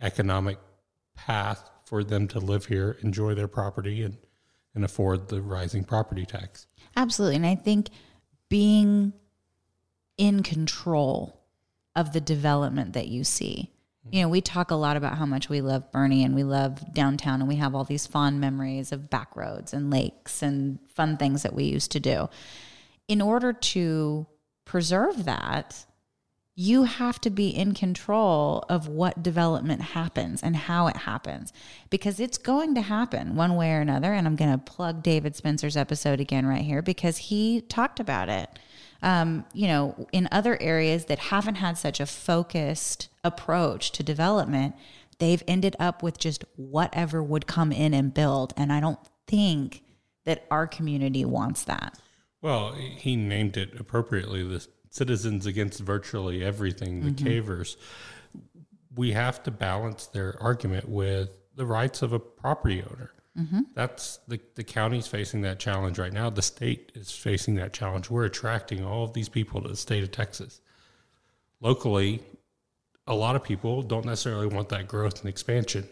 economic 0.00 0.58
path 1.14 1.68
for 1.84 2.02
them 2.02 2.26
to 2.28 2.38
live 2.38 2.66
here 2.66 2.96
enjoy 3.02 3.34
their 3.34 3.48
property 3.48 4.02
and 4.02 4.16
and 4.74 4.84
afford 4.84 5.28
the 5.28 5.42
rising 5.42 5.82
property 5.82 6.24
tax. 6.24 6.66
Absolutely. 6.96 7.36
And 7.36 7.46
i 7.46 7.54
think 7.56 7.88
being 8.48 9.12
in 10.16 10.42
control 10.42 11.40
of 11.96 12.12
the 12.12 12.20
development 12.20 12.92
that 12.92 13.08
you 13.08 13.24
see. 13.24 13.70
Mm-hmm. 14.06 14.16
You 14.16 14.22
know, 14.22 14.28
we 14.28 14.40
talk 14.40 14.70
a 14.70 14.74
lot 14.76 14.96
about 14.96 15.16
how 15.16 15.26
much 15.26 15.48
we 15.48 15.60
love 15.60 15.90
Boerne 15.92 16.24
and 16.24 16.34
we 16.34 16.44
love 16.44 16.92
downtown 16.92 17.40
and 17.40 17.48
we 17.48 17.56
have 17.56 17.74
all 17.74 17.84
these 17.84 18.06
fond 18.06 18.40
memories 18.40 18.92
of 18.92 19.08
back 19.08 19.34
roads 19.34 19.72
and 19.72 19.90
lakes 19.90 20.42
and 20.42 20.78
fun 20.88 21.16
things 21.16 21.42
that 21.42 21.54
we 21.54 21.64
used 21.64 21.92
to 21.92 22.00
do. 22.00 22.28
In 23.08 23.20
order 23.20 23.52
to 23.52 24.26
preserve 24.70 25.24
that, 25.24 25.84
you 26.54 26.84
have 26.84 27.20
to 27.20 27.28
be 27.28 27.48
in 27.48 27.74
control 27.74 28.64
of 28.68 28.86
what 28.86 29.20
development 29.20 29.82
happens 29.82 30.44
and 30.44 30.54
how 30.54 30.86
it 30.86 30.96
happens 30.96 31.52
because 31.90 32.20
it's 32.20 32.38
going 32.38 32.76
to 32.76 32.80
happen 32.80 33.34
one 33.34 33.56
way 33.56 33.72
or 33.72 33.80
another. 33.80 34.12
And 34.12 34.28
I'm 34.28 34.36
going 34.36 34.52
to 34.52 34.58
plug 34.58 35.02
David 35.02 35.34
Spencer's 35.34 35.76
episode 35.76 36.20
again 36.20 36.46
right 36.46 36.62
here 36.62 36.82
because 36.82 37.16
he 37.16 37.62
talked 37.62 37.98
about 37.98 38.28
it. 38.28 38.48
Um, 39.02 39.44
you 39.52 39.66
know, 39.66 40.06
in 40.12 40.28
other 40.30 40.56
areas 40.62 41.06
that 41.06 41.18
haven't 41.18 41.56
had 41.56 41.76
such 41.76 41.98
a 41.98 42.06
focused 42.06 43.08
approach 43.24 43.90
to 43.92 44.04
development, 44.04 44.76
they've 45.18 45.42
ended 45.48 45.74
up 45.80 46.00
with 46.00 46.16
just 46.16 46.44
whatever 46.54 47.20
would 47.24 47.48
come 47.48 47.72
in 47.72 47.92
and 47.92 48.14
build. 48.14 48.54
And 48.56 48.72
I 48.72 48.78
don't 48.78 49.00
think 49.26 49.82
that 50.26 50.46
our 50.48 50.68
community 50.68 51.24
wants 51.24 51.64
that. 51.64 51.98
Well, 52.42 52.72
he 52.72 53.16
named 53.16 53.56
it 53.56 53.78
appropriately 53.78 54.42
the 54.42 54.66
citizens 54.90 55.46
against 55.46 55.80
virtually 55.80 56.42
everything, 56.42 57.02
the 57.04 57.10
mm-hmm. 57.10 57.26
cavers. 57.26 57.76
We 58.94 59.12
have 59.12 59.42
to 59.44 59.50
balance 59.50 60.06
their 60.06 60.40
argument 60.42 60.88
with 60.88 61.30
the 61.54 61.66
rights 61.66 62.02
of 62.02 62.12
a 62.12 62.18
property 62.18 62.82
owner. 62.82 63.12
Mm-hmm. 63.38 63.60
That's 63.74 64.18
the, 64.26 64.40
the 64.54 64.64
county's 64.64 65.06
facing 65.06 65.42
that 65.42 65.58
challenge 65.58 65.98
right 65.98 66.12
now. 66.12 66.30
The 66.30 66.42
state 66.42 66.92
is 66.94 67.12
facing 67.12 67.54
that 67.56 67.72
challenge. 67.72 68.10
We're 68.10 68.24
attracting 68.24 68.84
all 68.84 69.04
of 69.04 69.12
these 69.12 69.28
people 69.28 69.62
to 69.62 69.68
the 69.68 69.76
state 69.76 70.02
of 70.02 70.10
Texas. 70.10 70.60
Locally, 71.60 72.22
a 73.06 73.14
lot 73.14 73.36
of 73.36 73.44
people 73.44 73.82
don't 73.82 74.04
necessarily 74.04 74.46
want 74.46 74.68
that 74.70 74.88
growth 74.88 75.20
and 75.20 75.28
expansion. 75.28 75.88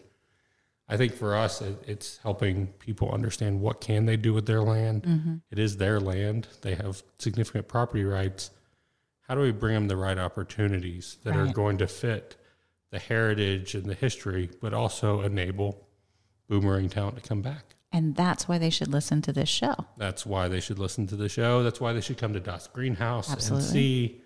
I 0.89 0.97
think 0.97 1.13
for 1.13 1.35
us, 1.35 1.61
it, 1.61 1.77
it's 1.87 2.17
helping 2.17 2.67
people 2.79 3.11
understand 3.11 3.61
what 3.61 3.79
can 3.79 4.05
they 4.05 4.17
do 4.17 4.33
with 4.33 4.47
their 4.47 4.61
land. 4.61 5.03
Mm-hmm. 5.03 5.35
It 5.51 5.59
is 5.59 5.77
their 5.77 5.99
land; 5.99 6.47
they 6.61 6.75
have 6.75 7.03
significant 7.19 7.67
property 7.67 8.03
rights. 8.03 8.49
How 9.21 9.35
do 9.35 9.41
we 9.41 9.51
bring 9.51 9.75
them 9.75 9.87
the 9.87 9.97
right 9.97 10.17
opportunities 10.17 11.17
that 11.23 11.35
right. 11.35 11.39
are 11.39 11.53
going 11.53 11.77
to 11.77 11.87
fit 11.87 12.35
the 12.89 12.97
heritage 12.97 13.75
and 13.75 13.85
the 13.85 13.93
history, 13.93 14.49
but 14.59 14.73
also 14.73 15.21
enable 15.21 15.87
boomerang 16.47 16.89
talent 16.89 17.21
to 17.21 17.21
come 17.21 17.43
back? 17.43 17.75
And 17.91 18.15
that's 18.15 18.47
why 18.47 18.57
they 18.57 18.71
should 18.71 18.87
listen 18.87 19.21
to 19.23 19.31
this 19.31 19.49
show. 19.49 19.75
That's 19.97 20.25
why 20.25 20.47
they 20.47 20.59
should 20.59 20.79
listen 20.79 21.05
to 21.07 21.15
the 21.15 21.29
show. 21.29 21.63
That's 21.63 21.79
why 21.79 21.93
they 21.93 22.01
should 22.01 22.17
come 22.17 22.33
to 22.33 22.39
Das 22.39 22.67
Greenhaus 22.67 23.31
Absolutely. 23.31 23.65
and 23.65 23.73
see 23.73 24.21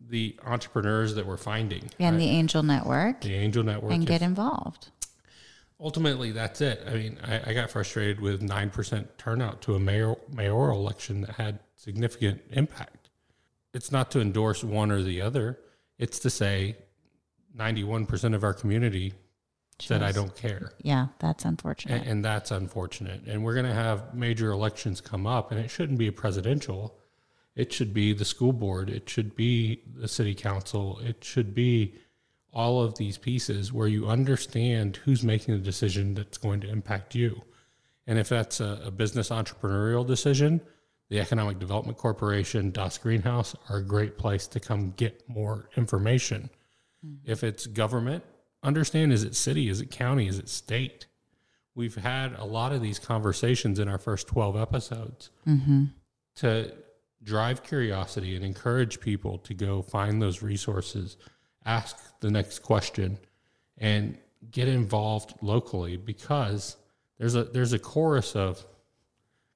the 0.00 0.36
entrepreneurs 0.44 1.16
that 1.16 1.26
we're 1.26 1.36
finding 1.36 1.90
and 1.98 2.16
right? 2.16 2.20
the 2.20 2.28
Angel 2.28 2.62
Network, 2.62 3.22
the 3.22 3.34
Angel 3.34 3.64
Network, 3.64 3.92
and 3.92 4.06
get 4.06 4.22
involved 4.22 4.90
ultimately 5.80 6.32
that's 6.32 6.60
it. 6.60 6.82
I 6.86 6.94
mean, 6.94 7.18
I, 7.24 7.50
I 7.50 7.52
got 7.54 7.70
frustrated 7.70 8.20
with 8.20 8.42
nine 8.42 8.70
percent 8.70 9.16
turnout 9.18 9.62
to 9.62 9.74
a 9.74 9.80
mayor 9.80 10.16
mayoral 10.32 10.80
election 10.80 11.22
that 11.22 11.36
had 11.36 11.60
significant 11.76 12.42
impact. 12.50 13.10
It's 13.74 13.92
not 13.92 14.10
to 14.12 14.20
endorse 14.20 14.64
one 14.64 14.90
or 14.90 15.02
the 15.02 15.20
other. 15.20 15.58
It's 15.98 16.18
to 16.20 16.30
say 16.30 16.76
ninety 17.54 17.84
one 17.84 18.06
percent 18.06 18.34
of 18.34 18.44
our 18.44 18.54
community 18.54 19.14
said 19.80 20.02
I 20.02 20.12
don't 20.12 20.34
care. 20.34 20.72
Yeah, 20.82 21.08
that's 21.20 21.44
unfortunate. 21.44 22.00
And, 22.00 22.10
and 22.10 22.24
that's 22.24 22.50
unfortunate. 22.50 23.22
And 23.26 23.44
we're 23.44 23.54
going 23.54 23.66
to 23.66 23.74
have 23.74 24.12
major 24.14 24.50
elections 24.50 25.00
come 25.00 25.26
up, 25.26 25.52
and 25.52 25.60
it 25.60 25.70
shouldn't 25.70 25.98
be 25.98 26.08
a 26.08 26.12
presidential. 26.12 26.98
It 27.54 27.72
should 27.72 27.94
be 27.94 28.12
the 28.12 28.24
school 28.24 28.52
board. 28.52 28.90
It 28.90 29.08
should 29.08 29.36
be 29.36 29.82
the 29.94 30.08
city 30.08 30.34
council. 30.34 30.98
It 31.02 31.22
should 31.22 31.54
be 31.54 31.94
all 32.52 32.82
of 32.82 32.96
these 32.96 33.18
pieces 33.18 33.72
where 33.72 33.88
you 33.88 34.08
understand 34.08 34.96
who's 34.96 35.22
making 35.22 35.54
the 35.54 35.60
decision 35.60 36.14
that's 36.14 36.38
going 36.38 36.60
to 36.60 36.68
impact 36.68 37.14
you. 37.14 37.42
And 38.06 38.18
if 38.18 38.28
that's 38.28 38.60
a, 38.60 38.80
a 38.86 38.90
business 38.90 39.28
entrepreneurial 39.28 40.06
decision, 40.06 40.60
the 41.08 41.20
Economic 41.20 41.58
Development 41.58 41.96
Corporation, 41.96 42.70
Das 42.70 42.98
Greenhaus 42.98 43.54
are 43.68 43.78
a 43.78 43.82
great 43.82 44.18
place 44.18 44.46
to 44.48 44.60
come 44.60 44.92
get 44.96 45.28
more 45.28 45.68
information. 45.76 46.50
Hmm. 47.04 47.14
If 47.24 47.44
it's 47.44 47.66
government, 47.66 48.24
understand 48.62 49.12
is 49.12 49.24
it 49.24 49.34
city, 49.34 49.68
is 49.68 49.80
it 49.80 49.90
county, 49.90 50.28
is 50.28 50.38
it 50.38 50.48
state? 50.48 51.06
We've 51.74 51.94
had 51.94 52.34
a 52.34 52.44
lot 52.44 52.72
of 52.72 52.82
these 52.82 52.98
conversations 52.98 53.78
in 53.78 53.88
our 53.88 53.98
first 53.98 54.26
12 54.26 54.56
episodes 54.56 55.30
mm-hmm. 55.46 55.84
to 56.36 56.72
drive 57.22 57.62
curiosity 57.62 58.34
and 58.36 58.44
encourage 58.44 59.00
people 59.00 59.38
to 59.38 59.54
go 59.54 59.82
find 59.82 60.20
those 60.20 60.42
resources, 60.42 61.16
ask 61.68 62.18
the 62.20 62.30
next 62.30 62.60
question, 62.60 63.18
and 63.76 64.16
get 64.50 64.66
involved 64.68 65.34
locally 65.42 65.96
because 65.96 66.76
there's 67.18 67.34
a 67.34 67.44
there's 67.44 67.72
a 67.74 67.78
chorus 67.78 68.34
of 68.34 68.64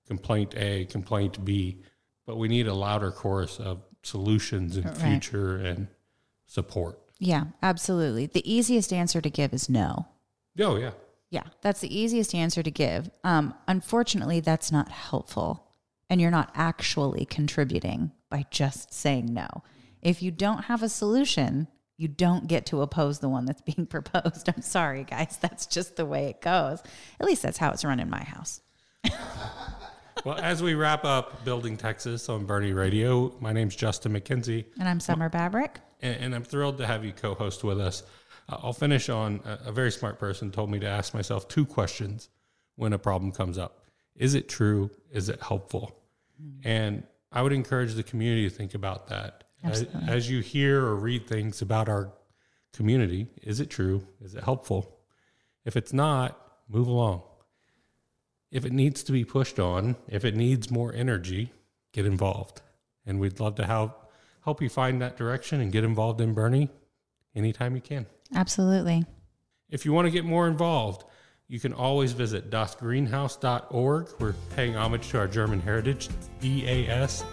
complaint 0.07 0.55
A, 0.57 0.85
complaint 0.87 1.45
B, 1.45 1.79
but 2.27 2.37
we 2.37 2.49
need 2.49 2.67
a 2.67 2.75
louder 2.75 3.11
chorus 3.11 3.59
of 3.59 3.83
solutions 4.03 4.77
and 4.77 4.85
Right. 4.87 4.97
future 4.99 5.57
and 5.57 5.89
support. 6.47 6.99
yeah, 7.19 7.45
absolutely. 7.63 8.27
The 8.27 8.43
easiest 8.53 8.93
answer 8.93 9.21
to 9.21 9.31
give 9.31 9.55
is 9.55 9.69
no. 9.69 10.07
Oh 10.61 10.77
yeah. 10.77 10.91
Yeah, 11.31 11.45
that's 11.63 11.81
the 11.81 11.97
easiest 11.99 12.35
answer 12.35 12.63
to 12.63 12.71
give. 12.71 13.11
Um, 13.25 13.55
unfortunately, 13.67 14.41
that's 14.41 14.71
not 14.71 14.91
helpful. 14.91 15.67
And 16.11 16.21
you're 16.21 16.31
not 16.31 16.51
actually 16.55 17.25
contributing 17.25 18.11
by 18.29 18.45
just 18.51 18.93
saying 18.93 19.33
no. 19.33 19.49
If 20.03 20.21
you 20.21 20.31
don't 20.31 20.65
have 20.65 20.83
a 20.83 20.91
solution, 20.91 21.69
you 22.03 22.09
don't 22.09 22.49
get 22.49 22.67
to 22.67 22.83
oppose 22.83 23.21
the 23.21 23.29
one 23.29 23.47
that's 23.47 23.63
being 23.75 23.87
proposed. 23.87 24.49
I'm 24.49 24.63
sorry, 24.63 25.05
guys. 25.05 25.39
That's 25.41 25.67
just 25.67 25.97
the 25.97 26.05
way 26.05 26.27
it 26.27 26.41
goes. 26.41 26.83
At 27.21 27.27
least 27.27 27.43
that's 27.43 27.59
how 27.59 27.71
it's 27.71 27.85
run 27.85 28.01
in 28.01 28.11
my 28.11 28.25
house. 28.25 28.61
Well, 30.25 30.39
as 30.39 30.63
we 30.63 30.75
wrap 30.75 31.05
up 31.05 31.45
Building 31.45 31.77
Texas 31.77 32.29
on 32.29 32.47
Boerne 32.47 32.77
Radio, 32.77 33.35
my 33.41 33.53
name's 33.53 33.75
Justin 33.75 34.13
McKenzie. 34.13 34.67
And 34.79 34.89
I'm 34.89 35.01
Somer 35.01 35.29
Baburek. 35.29 35.77
and, 36.01 36.17
and 36.17 36.35
I'm 36.35 36.45
thrilled 36.45 36.79
to 36.79 36.87
have 36.87 37.05
you 37.05 37.13
co-host 37.13 37.65
with 37.65 37.81
us. 37.81 38.05
Uh, 38.49 38.59
I'll 38.63 38.73
finish 38.73 39.09
on 39.09 39.41
a, 39.45 39.71
a 39.71 39.73
very 39.73 39.91
smart 39.91 40.21
person 40.21 40.53
told 40.53 40.71
me 40.71 40.79
to 40.79 40.87
ask 40.87 41.13
myself 41.13 41.49
two 41.49 41.67
questions 41.67 42.29
when 42.77 42.93
a 42.93 42.99
problem 43.01 43.33
comes 43.33 43.59
up: 43.59 43.85
Is 44.15 44.35
it 44.35 44.49
true? 44.49 44.91
Is 45.11 45.29
it 45.29 45.43
helpful? 45.43 45.97
And 46.63 47.03
I 47.33 47.43
would 47.43 47.53
encourage 47.53 47.95
the 47.95 48.03
community 48.03 48.49
to 48.49 48.55
think 48.55 48.75
about 48.75 49.09
that 49.09 49.45
as, 49.65 49.87
as 50.07 50.29
you 50.31 50.41
hear 50.41 50.85
or 50.85 50.97
read 50.97 51.27
things 51.27 51.63
about 51.63 51.89
our 51.89 52.13
community. 52.73 53.29
Is 53.43 53.61
it 53.61 53.71
true? 53.71 54.07
Is 54.21 54.35
it 54.35 54.45
helpful? 54.45 54.99
If 55.65 55.77
it's 55.77 55.93
not, 55.93 56.39
move 56.69 56.89
along. 56.89 57.23
If 58.51 58.65
it 58.65 58.73
needs 58.73 59.03
to 59.05 59.13
be 59.13 59.25
pushed 59.25 59.59
on, 59.59 59.97
if 60.09 60.25
it 60.25 60.37
needs 60.37 60.71
more 60.71 60.93
energy, 60.93 61.53
get 61.93 62.05
involved. 62.05 62.61
And 63.07 63.19
we'd 63.19 63.41
love 63.41 63.55
to 63.57 63.65
help 63.65 63.99
help 64.45 64.61
you 64.61 64.69
find 64.69 65.01
that 65.01 65.17
direction 65.17 65.61
and 65.61 65.71
get 65.71 65.85
involved 65.85 66.21
in 66.21 66.35
Boerne 66.35 66.69
anytime 67.35 67.77
you 67.77 67.81
can. 67.81 68.07
Absolutely. 68.35 69.05
If 69.69 69.85
you 69.85 69.93
want 69.93 70.07
to 70.07 70.11
get 70.11 70.25
more 70.25 70.49
involved, 70.49 71.05
you 71.53 71.61
can 71.61 71.75
always 71.75 72.13
visit 72.13 72.49
dasgreenhaus.org. 72.49 74.09
We're 74.19 74.33
paying 74.57 74.75
homage 74.75 75.11
to 75.11 75.19
our 75.19 75.29
German 75.29 75.61
heritage, 75.61 76.09
D 76.41 76.67
A 76.67 76.89
S 76.89 77.27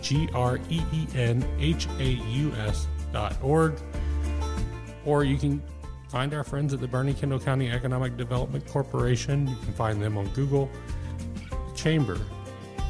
G 0.00 0.26
R 0.32 0.58
E 0.70 0.80
E 0.90 1.06
N 1.14 1.46
H 1.60 1.86
A 1.98 2.12
U 2.12 2.50
S 2.52 2.86
dot 3.12 3.36
org. 3.42 3.78
Or 5.04 5.22
you 5.22 5.36
can 5.36 5.62
find 6.08 6.32
our 6.32 6.44
friends 6.44 6.72
at 6.72 6.80
the 6.80 6.88
Boerne 6.88 7.14
Kendall 7.14 7.38
County 7.38 7.70
Economic 7.70 8.16
Development 8.16 8.66
Corporation. 8.66 9.46
You 9.46 9.56
can 9.56 9.74
find 9.74 10.00
them 10.00 10.16
on 10.16 10.28
Google. 10.28 10.70
Chamber, 11.76 12.18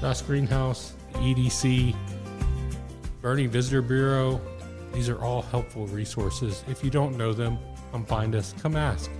Das 0.01 0.23
Greenhaus, 0.23 0.93
EDC, 1.15 1.93
Boerne 3.21 3.49
Visitor 3.49 3.83
Bureau. 3.83 4.41
These 4.93 5.09
are 5.09 5.21
all 5.25 5.43
helpful 5.43 5.89
resources. 5.89 6.63
If 6.69 6.85
you 6.85 6.91
don't 6.91 7.19
know 7.19 7.33
them, 7.33 7.59
come 7.91 8.05
find 8.05 8.37
us, 8.37 8.55
come 8.63 8.77
ask, 8.77 9.11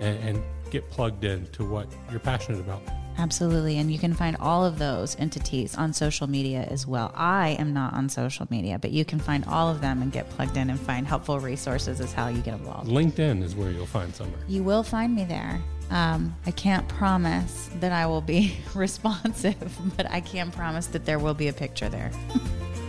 and, 0.00 0.18
and 0.28 0.42
get 0.74 0.90
plugged 0.90 1.24
in 1.24 1.46
to 1.52 1.64
what 1.64 1.86
you're 2.10 2.20
passionate 2.20 2.60
about. 2.60 2.82
Absolutely. 3.16 3.78
And 3.78 3.92
you 3.92 3.98
can 3.98 4.12
find 4.12 4.36
all 4.40 4.64
of 4.64 4.76
those 4.76 5.16
entities 5.20 5.76
on 5.76 5.92
social 5.92 6.26
media 6.26 6.66
as 6.68 6.84
well. 6.84 7.12
I 7.14 7.50
am 7.60 7.72
not 7.72 7.94
on 7.94 8.08
social 8.08 8.48
media, 8.50 8.76
but 8.80 8.90
you 8.90 9.04
can 9.04 9.20
find 9.20 9.44
all 9.44 9.68
of 9.70 9.80
them 9.80 10.02
and 10.02 10.10
get 10.10 10.28
plugged 10.30 10.56
in 10.56 10.68
and 10.70 10.80
find 10.80 11.06
helpful 11.06 11.38
resources 11.38 12.00
is 12.00 12.12
how 12.12 12.26
you 12.26 12.42
get 12.42 12.54
involved. 12.54 12.90
LinkedIn 12.90 13.40
is 13.44 13.54
where 13.54 13.70
you'll 13.70 13.86
find 13.86 14.12
Somer. 14.12 14.36
You 14.48 14.64
will 14.64 14.82
find 14.82 15.14
me 15.14 15.24
there. 15.24 15.62
Um, 15.90 16.34
I 16.44 16.50
can't 16.50 16.88
promise 16.88 17.70
that 17.78 17.92
I 17.92 18.06
will 18.06 18.20
be 18.20 18.56
responsive, 18.74 19.78
but 19.96 20.10
I 20.10 20.20
can 20.20 20.50
promise 20.50 20.88
that 20.88 21.04
there 21.04 21.20
will 21.20 21.34
be 21.34 21.46
a 21.46 21.52
picture 21.52 21.88
there. 21.88 22.10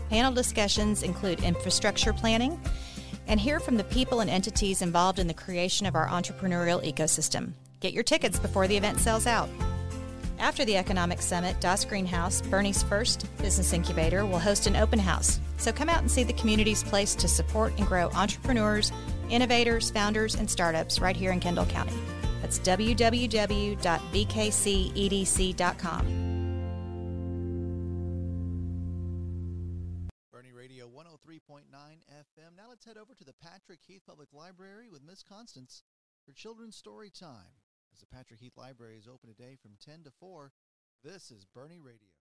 Panel 0.09 0.33
discussions 0.33 1.03
include 1.03 1.43
infrastructure 1.43 2.13
planning 2.13 2.59
and 3.27 3.39
hear 3.39 3.59
from 3.59 3.77
the 3.77 3.83
people 3.85 4.21
and 4.21 4.29
entities 4.29 4.81
involved 4.81 5.19
in 5.19 5.27
the 5.27 5.33
creation 5.33 5.85
of 5.85 5.95
our 5.95 6.07
entrepreneurial 6.07 6.83
ecosystem. 6.83 7.51
Get 7.81 7.93
your 7.93 8.03
tickets 8.03 8.39
before 8.39 8.67
the 8.67 8.77
event 8.77 8.99
sells 8.99 9.27
out. 9.27 9.49
After 10.39 10.65
the 10.65 10.77
Economic 10.77 11.21
Summit, 11.21 11.59
Das 11.59 11.85
Greenhaus, 11.85 12.41
Boerne's 12.41 12.81
first 12.83 13.27
business 13.37 13.73
incubator, 13.73 14.25
will 14.25 14.39
host 14.39 14.65
an 14.65 14.75
open 14.75 14.97
house. 14.97 15.39
So 15.57 15.71
come 15.71 15.87
out 15.87 16.01
and 16.01 16.09
see 16.09 16.23
the 16.23 16.33
community's 16.33 16.83
place 16.83 17.13
to 17.15 17.27
support 17.27 17.73
and 17.77 17.85
grow 17.85 18.09
entrepreneurs, 18.15 18.91
innovators, 19.31 19.89
founders, 19.89 20.35
and 20.35 20.49
startups 20.49 20.99
right 20.99 21.15
here 21.15 21.31
in 21.31 21.39
Kendall 21.39 21.65
County. 21.65 21.93
That's 22.41 22.59
www.bkcedc.com. 22.59 23.71
Boerne 30.33 30.53
Radio 30.53 30.87
103.9 30.87 31.61
FM. 31.71 32.55
Now 32.57 32.63
let's 32.69 32.85
head 32.85 32.97
over 32.97 33.13
to 33.15 33.23
the 33.23 33.33
Patrick 33.41 33.79
Heath 33.87 34.03
Public 34.05 34.29
Library 34.33 34.89
with 34.89 35.01
Miss 35.03 35.23
Constance 35.23 35.83
for 36.25 36.33
Children's 36.33 36.75
Story 36.75 37.09
Time. 37.09 37.55
As 37.93 37.99
the 37.99 38.05
Patrick 38.07 38.39
Heath 38.39 38.57
Library 38.57 38.97
is 38.97 39.07
open 39.07 39.29
today 39.29 39.57
from 39.61 39.71
10 39.83 40.03
to 40.03 40.11
4, 40.19 40.51
this 41.03 41.31
is 41.31 41.45
Boerne 41.55 41.83
Radio. 41.83 42.10